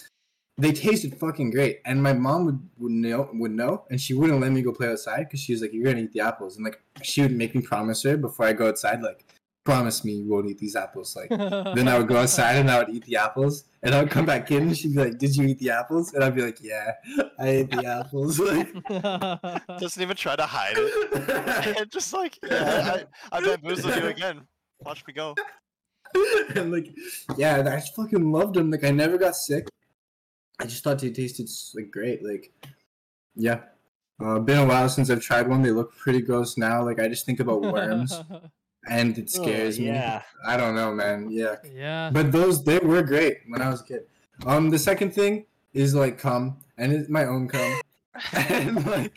[0.58, 1.80] they tasted fucking great.
[1.86, 4.90] And my mom would, would know would know, and she wouldn't let me go play
[4.90, 7.56] outside because she was like, "You're gonna eat the apples," and like she would make
[7.56, 9.24] me promise her before I go outside, like,
[9.68, 11.28] "Promise me you won't eat these apples." Like,
[11.76, 14.26] then I would go outside and I would eat the apples, and I would come
[14.26, 16.60] back in, and she'd be like, "Did you eat the apples?" And I'd be like,
[16.62, 16.94] "Yeah,
[17.38, 18.72] I ate the apples." Like,
[19.80, 21.78] Doesn't even try to hide it.
[21.78, 24.48] And just like, yeah, I, I bamboozled you again.
[24.86, 25.36] Watch me go.
[26.56, 26.96] and like,
[27.36, 28.72] yeah, I just fucking loved them.
[28.72, 29.68] Like, I never got sick.
[30.60, 32.24] I just thought they tasted like great.
[32.24, 32.54] Like,
[33.36, 33.60] yeah.
[34.24, 35.62] Uh, been a while since I've tried one.
[35.62, 36.84] They look pretty gross now.
[36.84, 38.20] Like, I just think about worms,
[38.90, 39.88] and it scares Oh, me.
[39.88, 40.22] yeah.
[40.46, 41.30] I don't know, man.
[41.30, 42.10] Yeah, yeah.
[42.14, 44.02] but those they were great when I was a kid.
[44.46, 47.82] Um, the second thing is like cum, and it's my own cum,
[48.34, 49.14] and like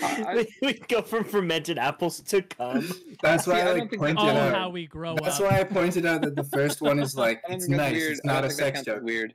[0.00, 2.88] I- we, we go from fermented apples to cum.
[3.22, 4.54] that's See, why I I like pointed oh, out.
[4.54, 5.50] how we grow That's up.
[5.50, 7.92] why I pointed out that the first one is like it's nice.
[7.92, 8.12] weird.
[8.12, 9.02] It's not a sex joke.
[9.02, 9.34] Weird.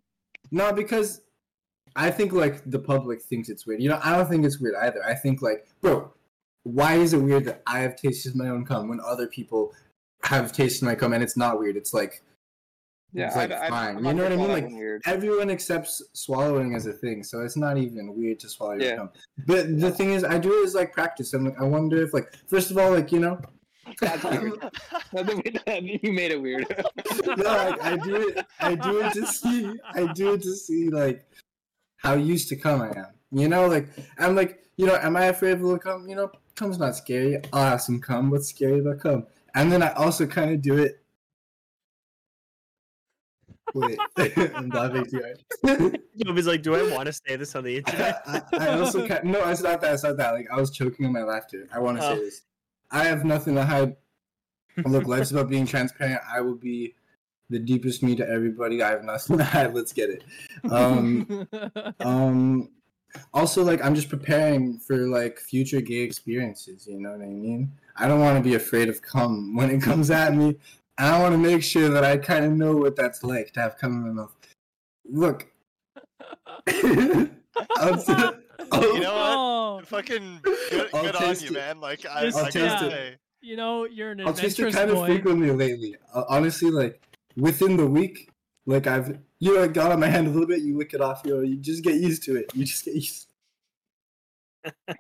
[0.52, 1.22] No, because
[1.96, 3.82] I think like the public thinks it's weird.
[3.82, 5.04] You know, I don't think it's weird either.
[5.06, 6.12] I think like, bro,
[6.64, 9.74] why is it weird that I have tasted my own cum when other people
[10.24, 11.76] have tasted my cum and it's not weird?
[11.78, 12.22] It's like
[13.16, 13.98] Yeah, It's, like, I, fine.
[13.98, 14.48] I'm You know what I mean?
[14.52, 15.02] Like, weird.
[15.06, 18.96] everyone accepts swallowing as a thing, so it's not even weird to swallow your Yeah.
[18.96, 19.10] cum.
[19.46, 21.34] But the thing is, I do it as like practice.
[21.34, 23.40] I'm like, I wonder if like, first of all, like you know,
[24.00, 24.54] That's weird.
[26.04, 26.66] You made it weird.
[27.38, 28.46] no, like I do it.
[28.60, 29.72] I do it to see.
[29.94, 31.26] I do it to see like
[31.98, 33.08] how used to cum I am.
[33.32, 36.08] You know, like I'm like, you know, am I afraid of a little cum?
[36.10, 37.40] You know, cum's not scary.
[37.52, 38.30] I'll have some cum.
[38.32, 39.26] What's scary about cum?
[39.56, 41.00] And then I also kind of do it.
[43.74, 43.98] Wait,
[44.56, 45.22] I'm laughing too
[45.64, 46.00] hard.
[46.18, 48.22] Jovi's like, do I want to say this on the internet?
[48.28, 49.94] I, I also kind no, it's not that.
[49.94, 50.32] It's not that.
[50.32, 51.68] Like I was choking on my laughter.
[51.74, 52.16] I want to Oh.
[52.16, 52.42] say this.
[52.92, 53.96] I have nothing to hide.
[54.86, 56.22] Look, life's about being transparent.
[56.32, 56.94] I will be
[57.50, 58.84] the deepest me to everybody.
[58.84, 59.74] I have nothing to hide.
[59.74, 60.24] Let's get it.
[60.70, 61.48] Um,
[62.00, 62.70] um.
[63.34, 66.88] Also, like I'm just preparing for like future gay experiences.
[66.88, 67.72] You know what I mean?
[67.96, 70.56] I don't want to be afraid of cum when it comes at me.
[70.98, 73.62] And I want to make sure that I kind of know what that's like to
[73.62, 74.36] have cum in my mouth.
[75.10, 75.48] Look.
[77.78, 78.14] I'll t-
[78.74, 79.36] You know what?
[79.38, 81.54] oh, Fucking good, I'll good on taste you, it.
[81.54, 81.80] man.
[81.82, 82.92] Like I, This- I I'll gotta taste it.
[82.92, 85.08] say, you know, you're an I'll taste it adventurous kind of boy.
[85.08, 85.96] frequently lately.
[86.14, 87.02] Uh, honestly, like
[87.36, 88.30] within the week,
[88.66, 90.62] like I've you know got on my hand a little bit.
[90.62, 91.22] You lick it off.
[91.26, 92.46] You know, you just get used to it.
[92.54, 93.28] You just get used.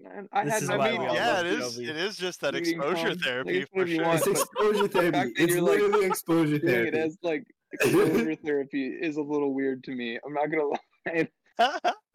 [0.00, 1.78] Man, I This had is my I why mean, we all yeah, love it is.
[1.78, 1.88] Jovi.
[1.88, 3.18] It is just that Eating exposure cum.
[3.18, 4.04] therapy Like, for whatever you sure.
[4.06, 4.18] want.
[4.26, 5.10] It's exposure therapy.
[5.18, 6.98] that It's you're, like, literally exposure Doing it therapy.
[6.98, 10.18] as like exposure therapy is a little weird to me.
[10.24, 11.28] I'm not gonna lie.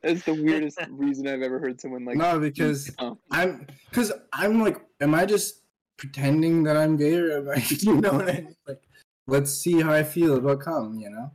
[0.03, 2.17] It's the weirdest reason I've ever heard someone like.
[2.17, 3.17] no, because Oh.
[3.31, 5.61] I'm because I'm like, am I just
[5.97, 7.63] pretending that I'm gay or am I?
[7.69, 8.55] You know what I mean?
[8.67, 8.81] Like,
[9.27, 10.95] let's see how I feel about cum.
[10.99, 11.31] You know.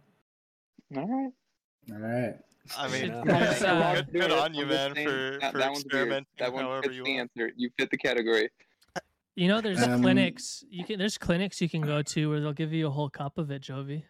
[0.97, 1.33] All right.
[1.93, 2.35] All right.
[2.79, 3.23] I mean, Should- Yeah.
[3.25, 6.27] there's, Yeah, uh, good, good on you, man, saying for that, for that one's experimenting
[6.39, 7.31] That one however fits you the want.
[7.37, 7.53] answer.
[7.57, 8.51] You fit the category.
[9.35, 10.63] You know, there's Um, clinics.
[10.71, 13.39] You can there's clinics you can go to where they'll give you a whole cup
[13.39, 14.05] of it, Jovi.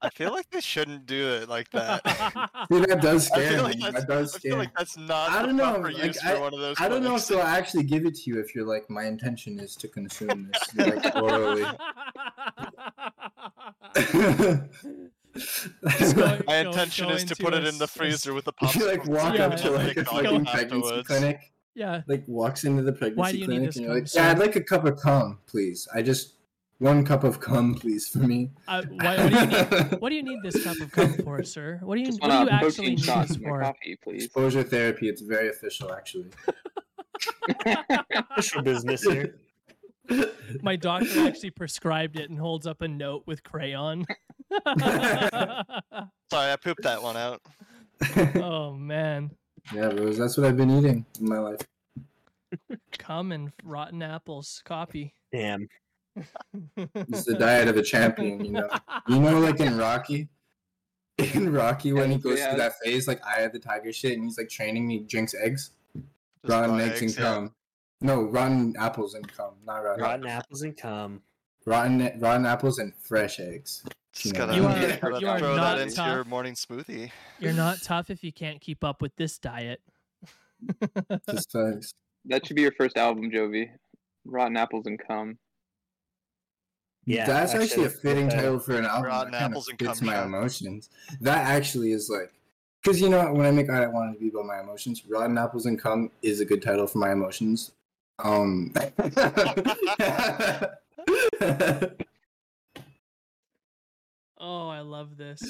[0.00, 2.02] I feel like they shouldn't do it like that.
[2.72, 3.74] See, that does scare feel me.
[3.74, 4.64] like that's, that does I scare feel me.
[4.64, 6.76] like that's not I don't know, like, use for one of those.
[6.80, 7.28] I don't know if clinics.
[7.28, 10.74] they'll actually give it to you if you're like, my intention is to consume this
[11.04, 11.64] like orally.
[15.98, 16.16] Just
[16.46, 18.86] My intention is to put a it in the freezer with a you popsicle.
[18.86, 21.08] like walk Yeah, up to like a fucking the pregnancy afterwards.
[21.08, 22.02] clinic, Yeah.
[22.06, 24.56] like walks into the pregnancy do you need clinic, and you're like, "Yeah, I'd like
[24.56, 25.88] a cup of cum, please.
[25.94, 26.34] I just
[26.82, 30.14] one cup of cum, please, for me." Uh, why, what, do you need, what do
[30.16, 31.78] you need this cup of cum for, sir?
[31.82, 33.62] What do you what do you actually need shot this for?
[33.62, 34.24] coffee, please.
[34.24, 35.08] Exposure therapy.
[35.08, 36.30] It's very official, actually.
[38.30, 39.36] Official business here.
[40.62, 44.04] My doctor actually prescribed it and holds up a note with crayon.
[44.50, 44.66] Sorry,
[46.32, 47.40] I pooped that one out.
[48.36, 49.30] oh man,
[49.72, 50.18] yeah, Rose.
[50.18, 51.60] That's what I've been eating in my life.
[52.98, 54.60] cum and rotten apples.
[54.64, 55.14] Copy.
[55.32, 55.68] Damn.
[56.76, 58.68] It's the diet of a champion, you know.
[59.08, 60.28] You know, like in Rocky,
[61.18, 62.50] in Rocky when he goes Yeah.
[62.50, 65.34] through that phase, like Eye of the Tiger shit, and he's like training, he drinks
[65.34, 66.04] eggs, Just
[66.44, 67.24] rotten raw eggs, and eggs, yeah.
[67.24, 67.54] cum.
[68.00, 70.02] No, rotten apples and cum, not rotten.
[70.02, 71.22] Rotten apples and cum.
[71.66, 73.84] Rotten, rotten apples and fresh eggs.
[74.12, 76.26] Just You gotta, You are- gotta you are throw not that into your tough.
[76.26, 77.10] morning smoothie.
[77.38, 79.80] You're not tough if you can't keep up with this diet.
[81.10, 81.54] Uh, just.
[82.26, 83.68] That should be your first album, Jovi.
[84.24, 85.38] Rotten apples and cum.
[87.04, 88.36] Yeah, that's actually, a fitting good.
[88.36, 89.04] title for an album.
[89.04, 90.26] Rotten that kinda and fits my shot.
[90.26, 90.88] emotions.
[91.20, 92.32] That actually is like,
[92.82, 95.02] because you know when I make I want it to be about my emotions.
[95.08, 97.72] Rotten apples and cum is a good title for my emotions.
[98.18, 98.72] Um.
[104.44, 105.40] Oh, I love this.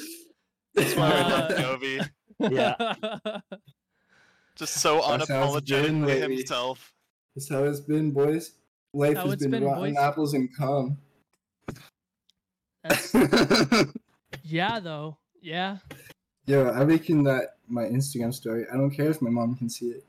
[0.75, 2.09] That's why we love Jovi.
[2.38, 3.41] Yeah.
[4.57, 6.93] Just so That's been unapologetically himself.
[7.35, 8.53] That's how it's been, boys.
[8.93, 10.03] Life How has it's been, been, rotten boys.
[10.03, 10.99] apples and cum.
[12.83, 13.14] That's,
[14.42, 15.18] yeah, though.
[15.40, 15.79] Yeah.
[16.47, 18.66] Yo, I'm making that my Instagram story.
[18.73, 20.05] I don't care if my mom can see it.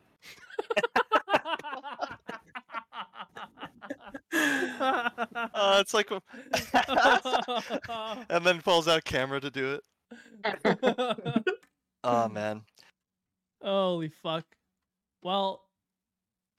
[4.34, 6.10] Uh, it's like,
[8.30, 9.84] and then pulls out camera to do it.
[12.04, 12.64] Oh man,
[13.64, 14.46] Holy fuck.
[15.22, 15.64] Well,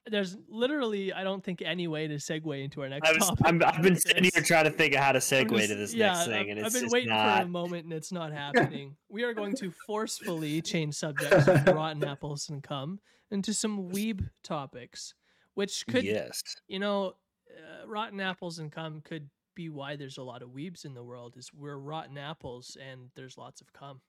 [0.09, 3.45] there's literally, I don't think, any way to segue into our next I was, topic.
[3.45, 5.93] I'm, I've been sitting here trying to think of how to segue just- to this
[5.93, 7.43] yeah, next thing, and I've it's been waiting for not.
[7.43, 8.95] a moment and it's not happening.
[9.09, 12.99] we are going to forcefully change subjects of rotten apples and cum
[13.31, 15.13] into some weeb topics,
[15.55, 16.41] which could, yes.
[16.67, 17.13] you know,
[17.49, 21.03] uh, rotten apples and cum could be why there's a lot of weebs in the
[21.03, 21.35] world.
[21.37, 24.01] Is we're rotten apples and there's lots of cum.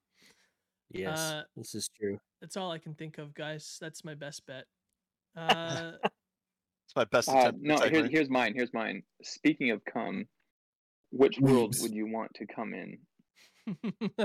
[0.90, 1.18] Yes.
[1.18, 2.18] Uh, this is true.
[2.40, 3.78] That's all I can think of, guys.
[3.80, 4.66] That's my best bet.
[5.36, 7.60] Uh, it's my best Uh, attempt.
[7.62, 8.52] no, at here's, here's mine.
[8.54, 9.02] Here's mine.
[9.22, 10.26] Speaking of come,
[11.10, 12.98] which world would you want to come in?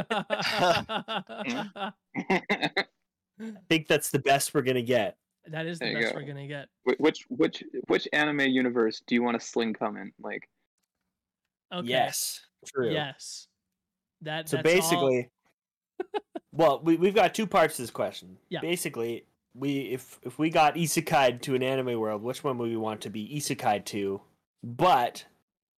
[3.39, 5.17] I think that's the best we're gonna get.
[5.47, 6.19] That is the There you best go.
[6.19, 6.67] we're gonna get.
[6.99, 10.11] Which which which anime universe do you want to sling come in?
[10.19, 10.47] Like,
[11.73, 11.87] Okay.
[11.87, 12.41] Yes.
[12.67, 12.91] True.
[12.91, 13.47] Yes.
[14.21, 14.47] That.
[14.49, 14.73] So that's all-
[15.09, 15.29] basically,
[16.51, 18.37] well, we we've got two parts to this question.
[18.49, 18.59] Yeah.
[18.61, 22.77] Basically, we if if we got isekai to an anime world, which one would we
[22.77, 24.21] want to be isekai to?
[24.63, 25.25] But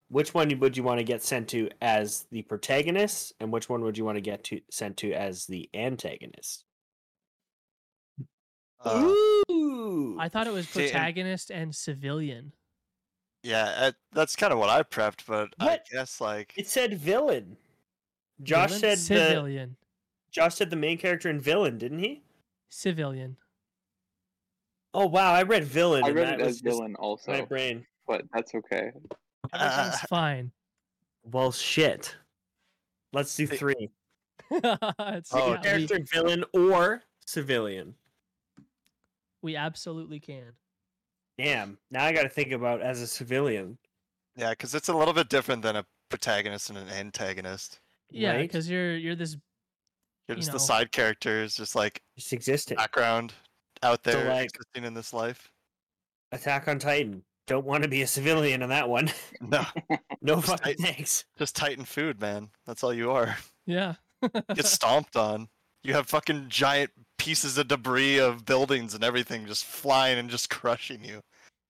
[0.10, 3.82] which one would you want to get sent to as the protagonist, and which one
[3.84, 6.66] would you want to get to sent to as the antagonist?
[8.86, 9.12] Uh,
[9.50, 10.18] Ooh.
[10.20, 12.52] I thought it was See, and- protagonist and civilian.
[13.42, 17.58] yeah, uh, that's kind of what I prepped, but I guess like It said villain.
[18.42, 18.80] Josh Villain?
[18.82, 19.78] said the civilian.
[20.32, 22.24] Josh said the main character and villain, didn't he?
[22.70, 23.38] Civilian.
[24.94, 26.04] Oh wow, I read villain.
[26.04, 27.86] I and read that it as villain also, My brain.
[28.08, 28.92] but that's okay.
[29.54, 30.52] Everything's uh, fine.
[31.24, 32.16] Well, shit.
[33.12, 33.90] Let's do three.
[34.52, 37.96] It's- Oh, yeah, we, character villain or civilian.
[39.42, 40.52] we absolutely can.
[41.38, 41.78] Damn.
[41.90, 43.78] Now I got to think about as a civilian.
[44.36, 47.80] yeah, because it's a little bit different than a protagonist and an antagonist.
[48.12, 48.42] Yeah, right?
[48.42, 49.38] because you're you're this.
[50.28, 50.54] You're You just know.
[50.54, 52.78] the side characters, just like just existing.
[52.78, 53.34] background
[53.84, 55.50] out So, there like- existing in this life.
[56.32, 57.24] Attack on Titan.
[57.46, 59.12] Don't want to be a civilian on that one.
[59.42, 59.66] No,
[60.22, 60.86] no Just fucking Titan.
[60.86, 61.26] thanks.
[61.38, 62.50] just Titan food, man.
[62.66, 63.38] That's all you are.
[63.66, 63.96] Yeah.
[64.56, 65.48] Get stomped on.
[65.84, 70.50] You have fucking giant pieces of debris of buildings and everything just flying and just
[70.50, 71.22] crushing you.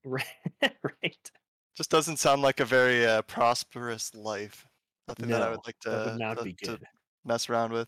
[0.06, 0.26] Right.
[0.62, 1.32] right.
[1.78, 4.67] Just doesn't sound like a very uh, prosperous life.
[5.08, 6.80] Nothing that I would like to, that would not to- be to
[7.26, 7.88] mess around with.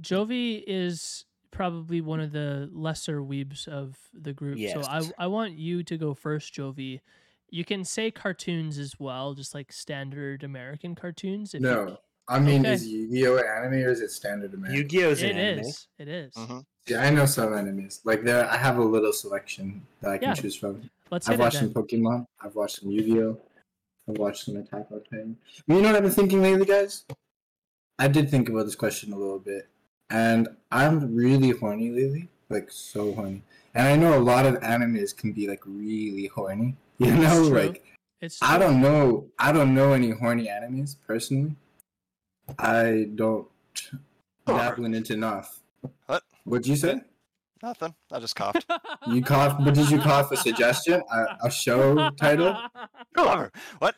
[0.00, 4.58] Jovi is probably one of the lesser weebs of the group.
[4.72, 7.00] So I I want you to go first, Jovi.
[7.48, 11.52] You can say cartoons as well, just like standard American cartoons.
[11.54, 12.74] If you- No, I mean, Okay.
[12.74, 14.76] is Yu-Gi-Oh anime or is it standard American?
[14.82, 15.64] Yu-Gi-Oh's it anime.
[15.66, 15.88] Is.
[15.98, 16.32] It is.
[16.34, 16.64] Mhm.
[16.86, 18.00] Yeah, I know some animes.
[18.04, 20.34] Like there, I have a little selection that I can Yeah.
[20.34, 20.88] choose from.
[21.10, 22.26] Let's I've watched some Pokemon.
[22.40, 23.36] I've watched some Yu-Gi-Oh.
[24.08, 25.36] I've watched some Attack on Titan.
[25.66, 27.04] You know what I've been thinking lately, guys?
[27.98, 29.68] I did think about this question a little bit,
[30.10, 33.42] and I'm really horny lately, like so horny.
[33.74, 36.76] And I know a lot of animes can be like really horny.
[36.98, 37.58] You know, true.
[37.58, 37.84] like
[38.20, 39.26] It's I don't know.
[39.38, 41.56] I don't know any horny animes personally.
[42.58, 43.46] I don't
[44.46, 45.60] dabble in it enough.
[46.06, 46.22] What?
[46.44, 47.00] What'd you say?
[47.62, 47.94] Nothing.
[48.10, 48.66] I just coughed.
[49.06, 51.02] You coughed, but did you cough a suggestion?
[51.12, 52.56] A, a show title?
[53.14, 53.52] Whatever.
[53.78, 53.94] What?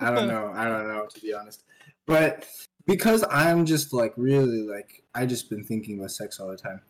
[0.00, 0.52] I don't know.
[0.54, 1.64] I don't know to be honest.
[2.06, 2.46] But
[2.86, 6.80] because I'm just like really like I just been thinking about sex all the time.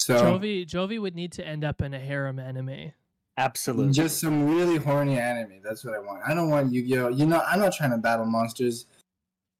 [0.00, 2.92] So Jovi Jovi would need to end up in a harem anime.
[3.38, 3.92] Absolutely.
[3.92, 5.60] just some really horny anime.
[5.62, 6.22] That's what I want.
[6.26, 7.10] I don't want Yu-Gi-Oh.
[7.10, 8.86] You know, I'm not trying to battle monsters.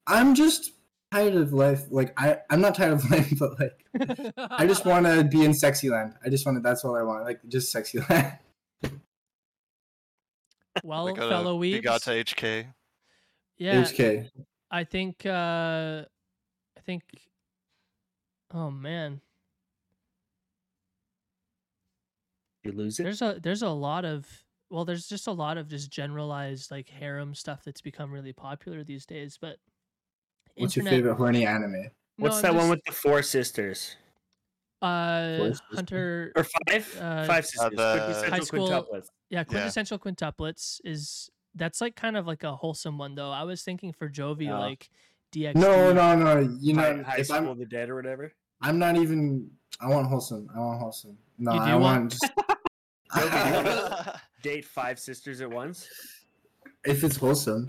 [0.09, 0.73] I'm just
[1.13, 1.85] tired of life.
[1.89, 5.55] Like I, I'm not tired of life, but like I just want to be in
[5.55, 6.15] sexy land.
[6.25, 6.63] I just want to.
[6.63, 7.25] That's all I want.
[7.25, 8.39] Like just sexy land.
[10.83, 11.83] well, Like a fellow weebs.
[11.83, 12.67] Bigata HK.
[13.59, 14.29] Yeah, HK.
[14.71, 16.05] I think uh
[16.77, 17.03] I think
[18.53, 19.21] oh man.
[22.65, 23.05] you lose it.
[23.05, 24.27] There's a there's a lot of
[24.71, 28.85] well, there's just a lot of just generalized like harem stuff that's become really popular
[28.85, 29.39] these days.
[29.41, 29.57] But
[30.57, 31.91] What's your favorite horny anime?
[32.17, 33.97] What's No, that one with the four sisters
[34.83, 35.77] uh Forest Sisters?
[35.77, 36.33] Hunter?
[36.37, 36.99] or five?
[37.01, 37.71] Uh, five sisters.
[37.77, 39.07] the- High school- quintuplets.
[39.31, 43.31] Yeah, quintessential quintuplets is that's like kind of like a wholesome one though.
[43.31, 44.59] I was thinking for Jovi Yeah.
[44.59, 44.89] like
[45.35, 45.57] DXD.
[45.57, 46.57] No, no, no.
[46.61, 48.33] You know, High if School I'm, of the Dead or whatever.
[48.63, 49.51] I'm not even.
[49.81, 50.49] I want wholesome.
[50.55, 51.19] I want wholesome.
[51.39, 52.33] No, You do I want- want just.
[54.43, 55.87] Date five sisters at once.
[56.85, 57.67] if it's wholesome,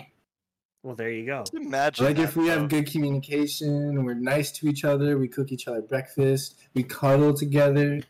[0.84, 1.44] Well, there you go.
[1.54, 2.60] Imagine like that, if we though.
[2.60, 7.34] have good communication, we're nice to each other, we cook each other breakfast, we cuddle
[7.34, 8.02] together.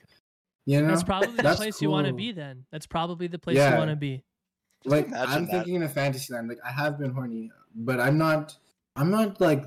[0.65, 2.65] You know, That's probably the That's place you want to be then.
[2.71, 4.23] That's probably the place you want to be.
[4.85, 5.51] Like imagine I'm that.
[5.51, 6.47] thinking in a fantasy land.
[6.49, 8.57] Like I have been horny, but I'm not.
[8.95, 9.65] I'm not like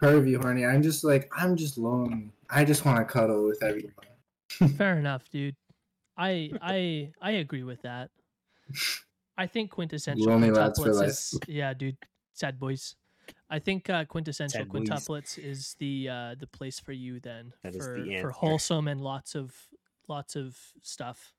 [0.00, 0.64] pervy horny.
[0.64, 2.32] I'm just like I'm just lonely.
[2.48, 3.94] I just want to cuddle with everyone.
[4.76, 5.56] Fair enough, dude.
[6.16, 8.10] I I I agree with that.
[9.36, 11.96] I think quintessential Lonely quintuplets is yeah, dude.
[12.32, 12.96] Sad boys.
[13.48, 14.88] I think uh, quintessential Sad boys.
[14.88, 18.88] quintuplets is the uh, the place for you then That is for the for wholesome
[18.88, 19.68] and lots of
[20.08, 21.34] lots of stuff.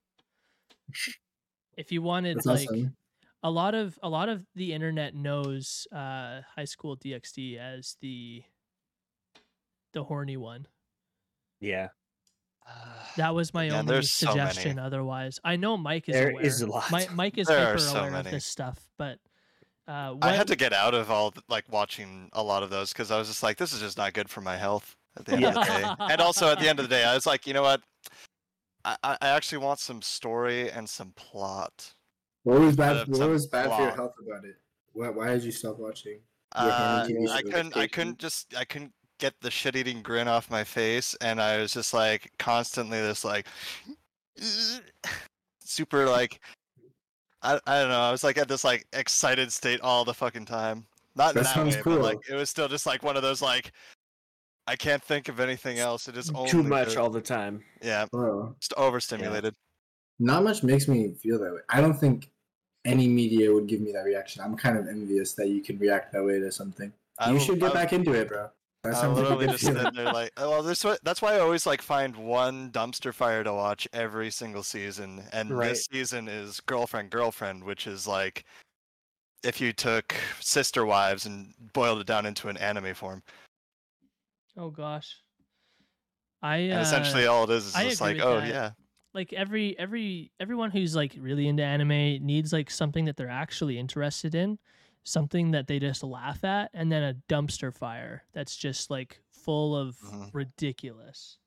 [1.78, 2.96] If you wanted That's like awesome.
[3.44, 8.44] a lot of a lot of the internet knows uh, high school DxD as the
[9.94, 10.68] the horny one.
[11.60, 11.90] Yeah,
[13.18, 14.50] That was my Yeah, only there's so many.
[14.50, 14.80] suggestion.
[14.80, 16.44] Otherwise, I know Mike is There aware.
[16.44, 16.92] is a lot.
[16.92, 18.32] Mi- Mike is There hyper so aware of many.
[18.32, 19.20] this stuff, but
[19.88, 22.94] uh, I had to get out of all th- like watching a lot of those
[22.94, 25.34] because I was just like, this is just not good for my health at the
[25.34, 25.86] end of the day.
[26.00, 27.82] And also at the end of the day, I was like, you know what?
[28.86, 31.94] I, I actually want some story and some plot.
[32.44, 33.08] What was bad?
[33.08, 34.56] What was bad for your health about it?
[34.94, 36.20] Why, why did you stop watching?
[36.54, 37.78] Uh, I couldn't.
[37.78, 38.56] I couldn't just.
[38.56, 43.00] I couldn't get the shit-eating grin off my face, and I was just like constantly
[43.00, 43.48] this like
[45.60, 46.40] super like.
[47.44, 48.02] I, I don't know.
[48.02, 50.86] I was like at this like excited state all the fucking time.
[51.16, 53.42] Not That that sounds way, but like it was still just like one of those
[53.42, 53.72] like.
[54.68, 56.07] I can't think of anything else.
[56.07, 56.97] It is only too much good.
[56.97, 57.64] all the time.
[57.82, 59.53] Yeah, Bro, just overstimulated.
[60.20, 61.59] not much makes me feel that way.
[61.70, 62.30] I don't think
[62.86, 64.41] any media would give me that reaction.
[64.43, 66.91] I'm kind of envious that you can react that way to something.
[67.20, 68.49] I you should get I- back into it, bro.
[68.84, 69.93] That I sounds like a good just sit feeling.
[69.93, 73.43] there like, oh, well, this what that's why I always like find one dumpster fire
[73.43, 75.70] to watch every single season, and Right.
[75.70, 78.43] this season is Girlfriend Girlfriend, which is like
[79.43, 83.22] if you took Sister Wives and boiled it down into an anime form.
[84.58, 85.18] Oh gosh,
[86.41, 88.47] I uh, essentially, all it is is I just like, oh that.
[88.47, 88.72] yeah,
[89.14, 93.78] like every every everyone who's like really into anime needs like something that they're actually
[93.78, 94.58] interested in,
[95.04, 99.76] something that they just laugh at, and then a dumpster fire that's just like full
[99.76, 100.34] of Mhm.
[100.34, 101.38] ridiculous.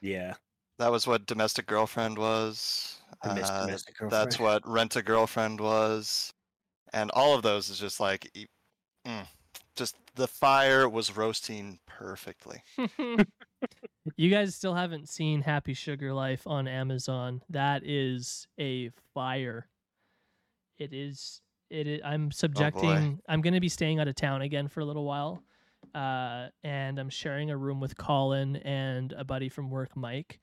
[0.00, 0.34] Yeah,
[0.78, 3.00] that was what Domestic Girlfriend was.
[3.22, 6.32] Uh, domestic that's what Rent a Girlfriend was,
[6.92, 8.30] and all of those is just like,
[9.06, 9.26] mm,
[9.74, 12.62] just the fire was roasting perfectly.
[14.16, 17.42] you guys still haven't seen Happy Sugar Life on Amazon.
[17.48, 19.68] That is a fire.
[20.78, 21.40] It is.
[21.70, 21.86] It.
[21.86, 23.20] Is, I'm subjecting.
[23.28, 25.42] I'm going to be staying out of town again for a little while,
[25.94, 30.40] uh, and I'm sharing a room with Colin and a buddy from work, Mike,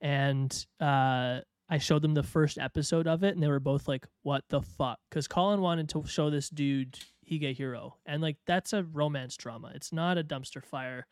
[0.00, 4.06] and uh, I showed them the first episode of it, and they were both like,
[4.22, 6.98] "What the fuck?" Because Colin wanted to show this dude
[7.30, 9.72] Higehiro, and like that's a romance drama.
[9.74, 11.06] It's not a dumpster fire.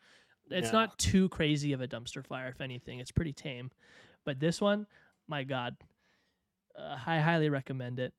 [0.49, 0.79] It's No.
[0.79, 2.47] not too crazy of a dumpster fire.
[2.49, 3.71] If anything, it's pretty tame.
[4.25, 4.85] But this one,
[5.27, 5.75] my god,
[6.77, 8.13] uh, I highly recommend it.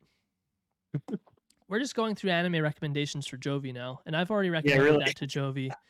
[1.69, 5.05] We're just going through anime recommendations for Jovi now, and I've already recommended really.
[5.05, 5.71] that to Jovi.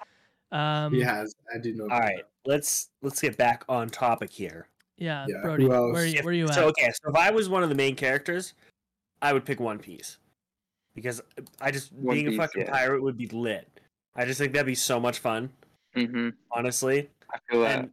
[0.53, 1.35] Um, He has.
[1.53, 1.85] I do know.
[1.85, 4.69] All about right, let's let's get back on topic here.
[4.99, 6.13] yeah, Yeah, Brody, who where, else?
[6.15, 6.55] you- you at?
[6.55, 8.55] so okay, so if I was one of the main characters,
[9.21, 10.19] I would pick One Piece
[10.95, 11.21] because
[11.61, 12.71] I just One being Piece, a fucking yeah.
[12.71, 13.69] pirate would be lit.
[14.17, 15.51] I just think that'd be so much fun,
[15.97, 16.31] Mm-hmm.
[16.53, 17.09] honestly.
[17.33, 17.79] I feel that.
[17.81, 17.91] and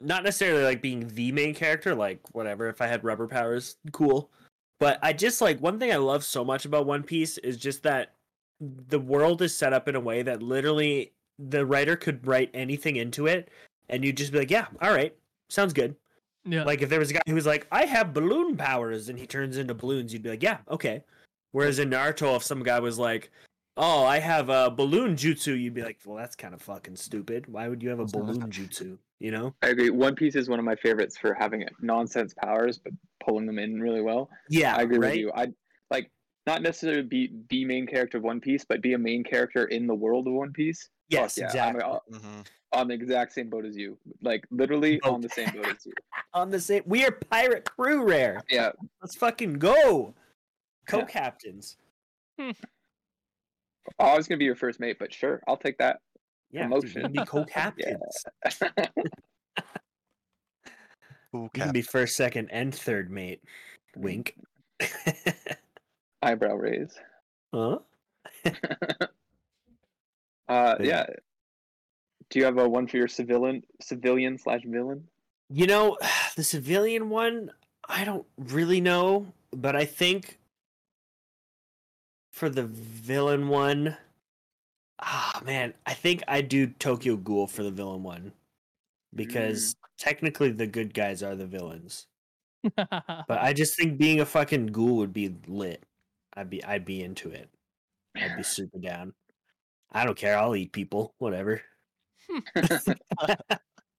[0.00, 4.30] not necessarily like being the main character like whatever if i had rubber powers cool
[4.78, 7.82] but i just like one thing i love so much about one piece is just
[7.82, 8.12] that
[8.60, 12.96] the world is set up in a way that literally the writer could write anything
[12.96, 13.48] into it
[13.88, 15.14] and you'd just be like yeah all right
[15.48, 15.94] sounds good
[16.44, 19.18] yeah, like if there was a guy who was like i have balloon powers and
[19.18, 21.02] he turns into balloons you'd be like yeah okay
[21.56, 23.30] whereas in naruto if some guy was like
[23.76, 27.46] oh i have a balloon jutsu you'd be like well that's kind of fucking stupid
[27.46, 29.88] why would you have a balloon jutsu you know I agree.
[29.88, 32.92] One Piece is one of my favorites for having nonsense powers, but
[33.24, 34.28] pulling them in really well.
[34.50, 35.10] Yeah, I agree right?
[35.12, 35.32] with you.
[35.34, 35.46] I
[35.90, 36.10] like
[36.46, 39.86] not necessarily be the main character of One Piece, but be a main character in
[39.86, 40.82] the world of One Piece.
[41.10, 41.44] Fuck Yes, yeah.
[41.46, 41.82] exactly.
[41.82, 42.40] I'm, I'll, hmm
[42.72, 43.96] on the exact same boat as you.
[44.22, 45.14] Like literally Boat.
[45.14, 45.92] on the same boat as you.
[46.34, 48.42] On the same, we are pirate crew rare.
[48.50, 48.72] Yeah.
[49.00, 50.12] Let's fucking go.
[50.86, 51.76] Co-captains.
[52.38, 52.52] Oh,
[53.98, 56.00] I was gonna be your first mate, but sure, I'll take that.
[56.50, 56.94] Yeah, dude, Promotion.
[56.94, 58.24] we can be co-captains.
[61.34, 63.42] Ooh, You can be first, second, and third mate.
[63.96, 64.36] Wink.
[66.22, 66.94] Eyebrow raise.
[67.54, 67.78] huh?
[68.44, 69.00] Uh,
[70.48, 70.76] Yeah.
[70.80, 71.06] yeah.
[72.30, 75.06] Do you have a one for your civilian, civilian slash villain?
[75.48, 75.96] You know,
[76.36, 77.50] the civilian one,
[77.88, 80.38] I don't really know, but I think
[82.36, 83.96] for the villain one,
[85.00, 88.32] ah man, I think I do Tokyo Ghoul for the villain one
[89.14, 92.06] because technically the good guys are the villains.
[92.76, 95.82] But I just think being a fucking ghoul would be lit.
[96.36, 97.48] I'd be I'd be into it.
[98.14, 99.14] I'd be super down.
[99.90, 100.36] I don't care.
[100.36, 101.14] I'll eat people.
[101.18, 101.62] Whatever.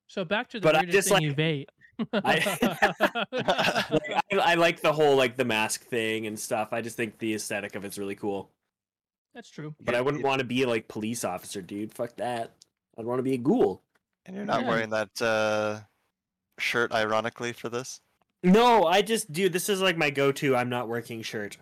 [0.08, 1.70] so back to the But I weirdest just, thing like- you've ate.
[2.14, 3.84] Like, I,
[4.32, 6.70] I like the whole like the mask thing and stuff.
[6.74, 8.52] I just think the aesthetic of it's really cool.
[9.34, 9.76] That's true.
[9.82, 11.94] But I wouldn't want to be like police officer, dude.
[11.94, 12.54] Fuck that.
[12.98, 13.82] I'd want to be a ghoul.
[14.26, 14.68] And you're not Yeah.
[14.68, 15.80] wearing that uh,
[16.60, 18.00] shirt, ironically, for this.
[18.44, 20.56] No, I just dude, this is like my go-to.
[20.56, 21.58] I'm not working shirt.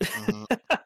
[0.00, 0.46] Mhm.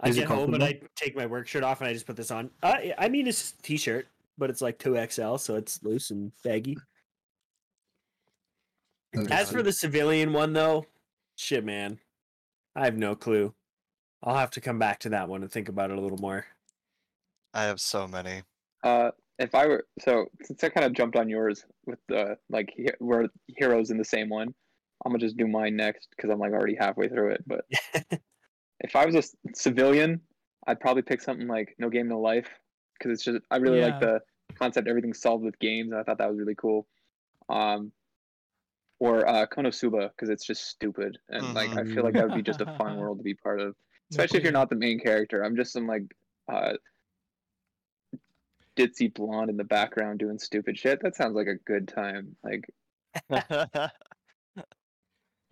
[0.00, 2.16] I Is get home and I take my work shirt off and I just put
[2.16, 2.50] this on.
[2.62, 6.30] Uh, I mean, it's just a t-shirt, but it's like 2XL, so it's loose and
[6.42, 6.76] baggy.
[9.30, 10.86] As for the civilian one, though,
[11.36, 11.98] shit, man,
[12.74, 13.54] I have no clue.
[14.22, 16.46] I'll have to come back to that one and think about it a little more.
[17.52, 18.42] I have so many.
[18.82, 22.72] Uh, if I were so since I kind of jumped on yours with the like
[22.76, 24.54] he- we're heroes in the same one,
[25.04, 27.44] I'm gonna just do mine next because I'm like already halfway through it.
[27.46, 27.64] But
[28.80, 30.20] if I was a c- civilian,
[30.66, 32.48] I'd probably pick something like No Game No Life
[32.98, 34.20] because it's just I really like the
[34.56, 36.86] concept everything's solved with games and I thought that was really cool.
[37.48, 37.92] Um,
[39.04, 42.40] or uh, Konosuba because it's just stupid and like I feel like that would be
[42.42, 43.74] just a fun world to be part of,
[44.10, 45.44] especially if you're not the main character.
[45.44, 46.04] I'm just some like
[46.50, 46.72] uh,
[48.78, 51.02] ditzy blonde in the background doing stupid shit.
[51.02, 52.34] That sounds like a good time.
[52.42, 52.64] Like,
[53.30, 53.88] uh,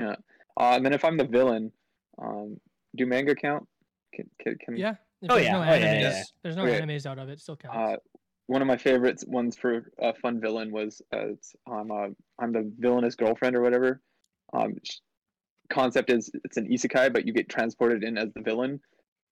[0.00, 1.72] and then if I'm the villain,
[2.16, 2.58] um,
[2.96, 3.68] do manga count?
[4.14, 4.94] Can, can, can Yeah.
[5.20, 5.52] If Oh, there's yeah.
[5.52, 6.22] no Oh, yeah, animes, yeah, yeah.
[6.42, 6.80] there's no Okay.
[6.80, 7.32] animes out of it.
[7.32, 7.76] it Still counts.
[7.76, 7.96] Uh,
[8.46, 12.52] one of my favorite ones for a fun villain was uh, it's, I'm uh, I'm
[12.52, 14.00] the villainous girlfriend or whatever.
[14.52, 14.74] Um,
[15.70, 18.80] concept is it's an isekai, but you get transported in as the villain,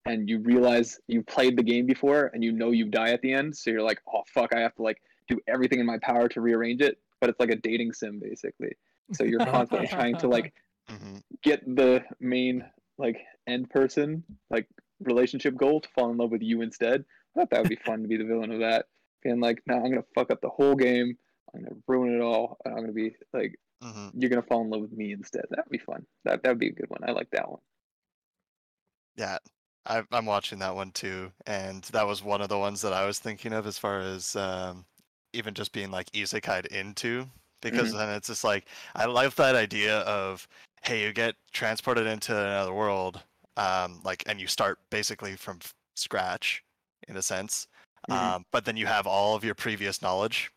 [0.05, 3.33] and you realize you've played the game before, and you know you die at the
[3.33, 3.55] end.
[3.55, 6.41] So you're like, oh fuck, I have to like do everything in my power to
[6.41, 6.97] rearrange it.
[7.21, 8.73] But it's like a dating sim basically.
[9.11, 10.53] So you're constantly trying to like
[10.89, 11.21] Mhm.
[11.41, 12.65] get the main
[12.97, 14.67] like end person like
[14.99, 17.05] relationship goal to fall in love with you instead.
[17.35, 18.87] I thought that would be fun to be the villain of that.
[19.23, 21.17] Being like, no, I'm gonna fuck up the whole game.
[21.53, 22.57] I'm gonna ruin it all.
[22.65, 24.13] And I'm gonna be like, Mhm.
[24.13, 25.45] you're gonna fall in love with me instead.
[25.49, 26.05] That'd be fun.
[26.25, 27.01] That that would be a good one.
[27.07, 27.61] I like that one.
[29.15, 29.37] Yeah,
[29.85, 33.05] I, I'm watching that one too, and that was one of the ones that I
[33.05, 34.85] was thinking of as far as um,
[35.33, 37.29] even just being like isekai'd into,
[37.61, 40.47] because then it's just like I love that idea of
[40.83, 43.23] hey, you get transported into another world,
[43.55, 46.61] um, like, and you start basically from f- scratch,
[47.07, 47.67] in a sense,
[48.09, 48.15] Mhm.
[48.15, 50.51] um, but then you have all of your previous knowledge,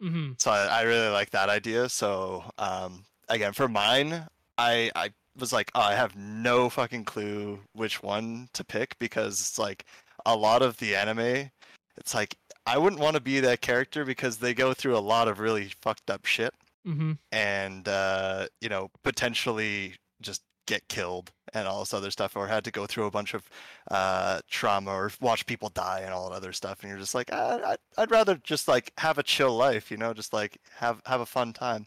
[0.00, 1.88] hmm so I, I really like that idea.
[1.88, 4.26] So um, again, for mine,
[4.58, 9.40] I I was like, oh, I have no fucking clue which one to pick because
[9.40, 9.84] it's like
[10.26, 11.50] a lot of the anime.
[11.96, 12.36] It's like
[12.66, 15.70] I wouldn't want to be that character because they go through a lot of really
[15.80, 21.94] fucked up shit hmm and uh, you know potentially just get killed and all this
[21.94, 23.48] other stuff or had to go through a bunch of
[23.90, 27.28] uh, trauma or watch people die and all that other stuff and you're just like
[27.32, 31.00] ah, I'd, I'd rather just like have a chill life you know just like have
[31.06, 31.86] have a fun time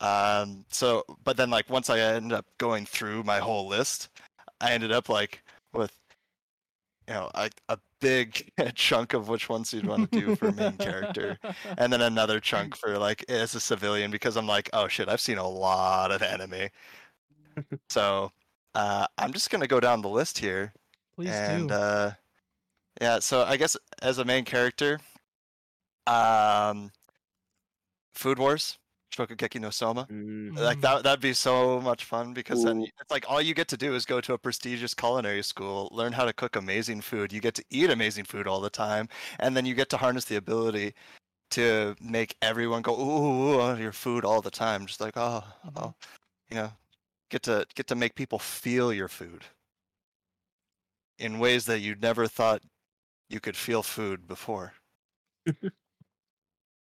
[0.00, 4.10] um so but then like once i ended up going through my whole list
[4.60, 5.92] i ended up like with
[7.08, 10.76] you know a, a big chunk of which ones you'd want to do for main
[10.76, 11.38] character
[11.78, 15.20] and then another chunk for like as a civilian because I'm like, oh shit, I've
[15.20, 16.68] seen a lot of anime.
[17.88, 18.32] so
[18.78, 20.72] uh, I'm just gonna go down the list here,
[21.16, 21.74] Please and do.
[21.74, 22.12] uh,
[23.00, 23.18] yeah.
[23.18, 25.00] So I guess as a main character,
[26.06, 26.90] um,
[28.14, 28.78] Food Wars,
[29.14, 30.06] Shokugeki no Soma.
[30.10, 30.82] Mm, Like Mm.
[30.82, 32.82] that that'd be so much fun because then Ooh.
[32.82, 35.88] y- it's like all you get to do is go to a prestigious culinary school,
[35.92, 37.32] learn how to cook amazing food.
[37.32, 39.08] You get to eat amazing food all the time,
[39.40, 40.94] and then you get to harness the ability
[41.52, 44.86] to make everyone go ooh, ooh, ooh your food all the time.
[44.86, 45.72] Just like oh, Mhm.
[45.76, 45.94] oh,
[46.50, 46.72] you know,
[47.30, 49.44] get to get to make people feel your food
[51.18, 52.62] in ways that you never thought
[53.28, 54.72] you could feel food before.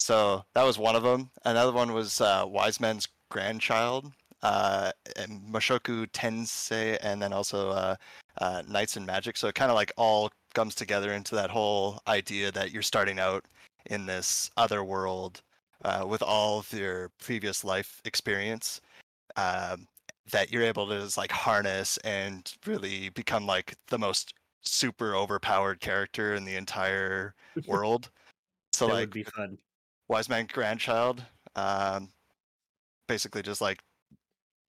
[0.00, 1.30] So that was one of them.
[1.44, 4.10] Another one was uh, Wise Man's Grandchild,
[4.42, 7.96] uh, and Mushoku Tensei, and then also uh,
[8.38, 9.36] uh, Knights and Magic.
[9.36, 13.20] So it kind of like all comes together into that whole idea that you're starting
[13.20, 13.44] out
[13.86, 15.42] in this other world
[15.84, 18.80] uh, with all of your previous life experience.
[19.36, 19.86] Um,
[20.30, 25.80] that you're able to just like harness and really become like the most super overpowered
[25.80, 27.34] character in the entire
[27.66, 28.10] world.
[28.72, 29.58] So that like would be fun.
[30.08, 31.24] wise man grandchild
[31.56, 32.10] um
[33.08, 33.80] basically just like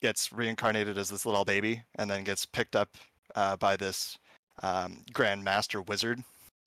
[0.02, 2.90] gets reincarnated as this little baby and then gets picked up
[3.36, 4.18] uh, by this
[4.64, 6.24] um, grand master wizard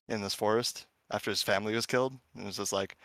[0.07, 2.95] in this forest after his family was killed and it was just like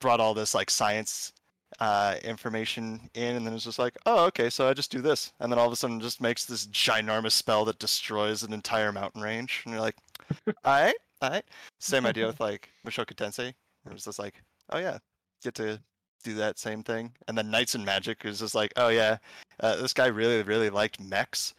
[0.00, 1.32] brought all this like science
[1.80, 5.32] uh, information in and then it's just like oh okay so i just do this
[5.40, 8.92] and then all of a sudden just makes this ginormous spell that destroys an entire
[8.92, 9.96] mountain range and you're like
[10.46, 11.44] all right all right
[11.80, 13.48] same idea with like Mushoku Tensei.
[13.48, 14.98] It was just like, oh yeah,
[15.42, 15.80] get to
[16.22, 17.12] do that same thing.
[17.28, 19.18] And then Knights and Magic is just like, oh yeah,
[19.60, 21.54] uh, this guy really really liked mechs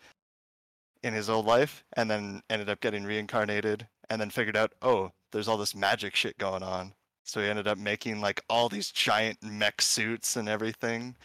[1.03, 5.11] in his old life, and then ended up getting reincarnated, and then figured out, oh,
[5.32, 6.93] there's all this magic shit going on.
[7.26, 11.15] So he ended up making like all these giant mech suits and everything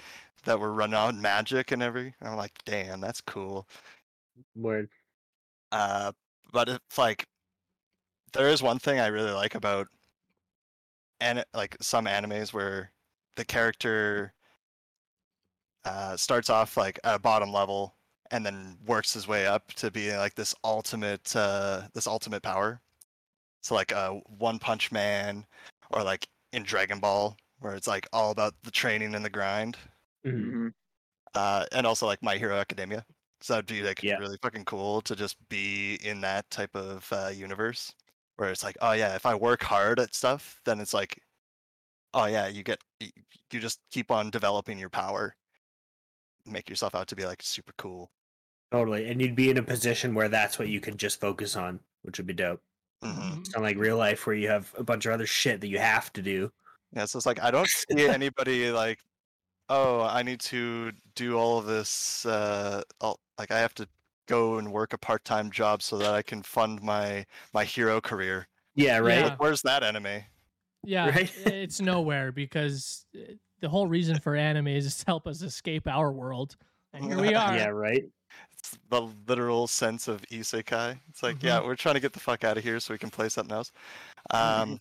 [0.45, 2.15] that were run on magic and every.
[2.23, 3.69] I'm like, damn, that's cool.
[4.57, 4.89] Word.
[5.71, 6.13] Uh,
[6.53, 7.27] but it's like
[8.33, 9.89] there is one thing I really like about
[11.21, 12.91] and like some animes where
[13.37, 14.33] the character
[15.85, 17.95] uh, starts off like at a bottom level
[18.31, 22.81] and then works his way up to be like this ultimate uh, this ultimate power.
[23.63, 25.45] So like uh, One Punch Man
[25.91, 29.77] or like in Dragon Ball where it's like all about the training and the grind.
[30.27, 30.33] Mhm.
[30.53, 30.75] Mhm.
[31.35, 33.07] Uh, and also like My Hero Academia.
[33.41, 34.17] So that'd be like Yeah.
[34.19, 37.95] really fucking cool to just be in that type of uh, universe
[38.37, 41.19] where it's like, oh yeah, if I work hard at stuff, then it's like,
[42.15, 45.37] oh yeah, you get you just keep on developing your power,
[46.47, 48.13] make yourself out to be like super cool.
[48.73, 49.09] Totally.
[49.09, 52.19] And you'd be in a position where that's what you could just focus on, which
[52.19, 52.63] would be dope.
[53.03, 55.69] Hmm It's not like real life where you have a bunch of other shit that
[55.69, 56.51] you have to do.
[56.93, 58.99] Yeah, so it's like I don't see anybody like,
[59.69, 62.27] oh, I need to do all of this.
[62.27, 63.89] Uh, all, like I have to
[64.27, 68.47] go and work a part-time job so that I can fund my my hero career.
[68.75, 69.19] Yeah, right?
[69.19, 69.25] Yeah.
[69.29, 70.25] Like, where's that anime?
[70.85, 71.33] Yeah, Right?
[71.47, 76.11] it's nowhere because uh, the whole reason for anime is to help us escape our
[76.13, 76.57] world.
[76.93, 77.57] And here we are.
[77.57, 78.05] Yeah, right?
[78.61, 80.99] It's the literal sense of isekai.
[81.09, 83.09] It's like, yeah, we're trying to get the fuck out of here so we can
[83.11, 83.73] play something else.
[84.31, 84.81] Um,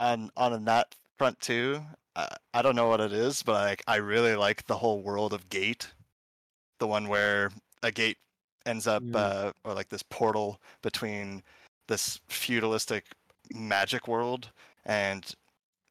[0.00, 1.80] and on that front too,
[2.16, 5.32] uh, I don't know what it is, but like I really like the whole world
[5.32, 5.88] of Gate,
[6.80, 7.52] the one where
[7.82, 8.18] a gate
[8.66, 9.14] ends up, Mm.
[9.16, 11.42] uh, or like this portal between
[11.86, 13.04] this feudalistic
[13.52, 14.50] magic world
[14.84, 15.32] and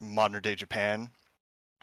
[0.01, 1.09] modern day Japan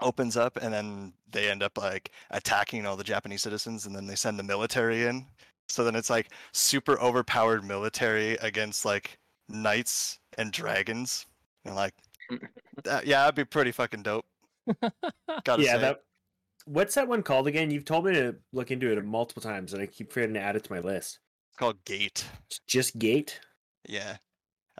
[0.02, 4.06] opens up and then they end up like attacking all the Japanese citizens and then
[4.06, 5.26] they send the military in.
[5.68, 11.26] So then it's like super overpowered military against like knights and dragons.
[11.64, 11.94] And like
[12.84, 14.26] that, yeah, that'd be pretty fucking dope.
[15.44, 15.80] Gotta yeah, say.
[15.80, 16.00] that
[16.64, 17.70] what's that one called again?
[17.70, 20.56] You've told me to look into it multiple times and I keep forgetting to add
[20.56, 21.20] it to my list.
[21.50, 22.24] It's called Gate.
[22.46, 23.40] It's just Gate.
[23.88, 24.16] Yeah.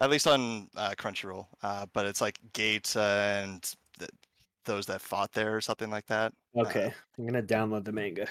[0.01, 1.47] At least on uh, Crunchyroll.
[1.63, 3.77] Uh, but it's like Gate uh, and th-
[4.65, 6.33] those that fought there or something like that.
[6.57, 6.93] Okay.
[7.19, 8.27] I'm gonna download the manga.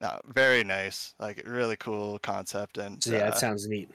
[0.00, 1.14] Uh, very nice.
[1.18, 3.90] Like really cool concept and So yeah, uh, it sounds neat.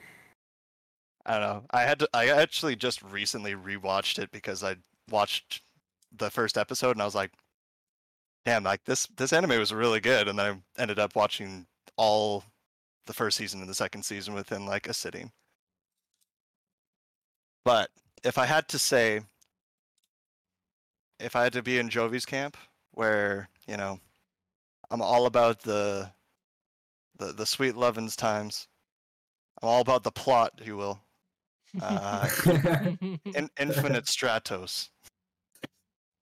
[1.26, 1.64] I don't know.
[1.70, 4.76] I had to, I actually just recently rewatched it because I
[5.10, 5.62] watched
[6.16, 7.30] the first episode and I was like,
[8.44, 10.28] damn, like this this anime was really good.
[10.28, 11.66] And then I ended up watching
[11.96, 12.44] all
[13.06, 15.30] the first season and the second season within like a sitting.
[17.64, 17.88] But
[18.22, 19.20] if I had to say,
[21.20, 22.56] if I had to be in Jovi's camp,
[22.92, 23.98] where you know,
[24.90, 26.10] I'm all about the
[27.18, 28.68] the the sweet lovins times.
[29.62, 31.00] I'm all about the plot, if you will.
[31.82, 32.28] Uh,
[33.34, 34.90] in, Infinite Stratos.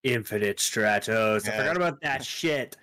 [0.03, 1.47] Infinite Stratos.
[1.47, 2.78] I forgot about that shit.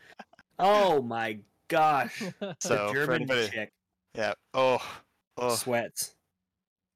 [0.60, 2.22] Oh my gosh.
[2.60, 3.72] So for German anybody, chick
[4.16, 4.34] yeah.
[4.54, 4.82] Oh,
[5.38, 5.56] oh.
[5.56, 6.16] sweats.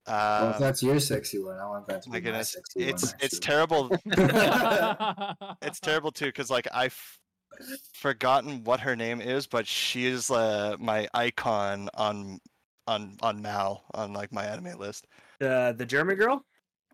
[0.07, 2.51] Well, Uh, if that's your sexy one, I want that to my be my goodness,
[2.53, 3.13] sexy it's one.
[3.19, 3.39] it's actually.
[3.39, 3.89] terrible.
[5.61, 6.97] It's terrible too, because like I've
[7.93, 12.39] forgotten what her name is, but she is uh, my icon on
[12.87, 15.07] on on Mal on like my anime list.
[15.39, 16.43] The the German girl?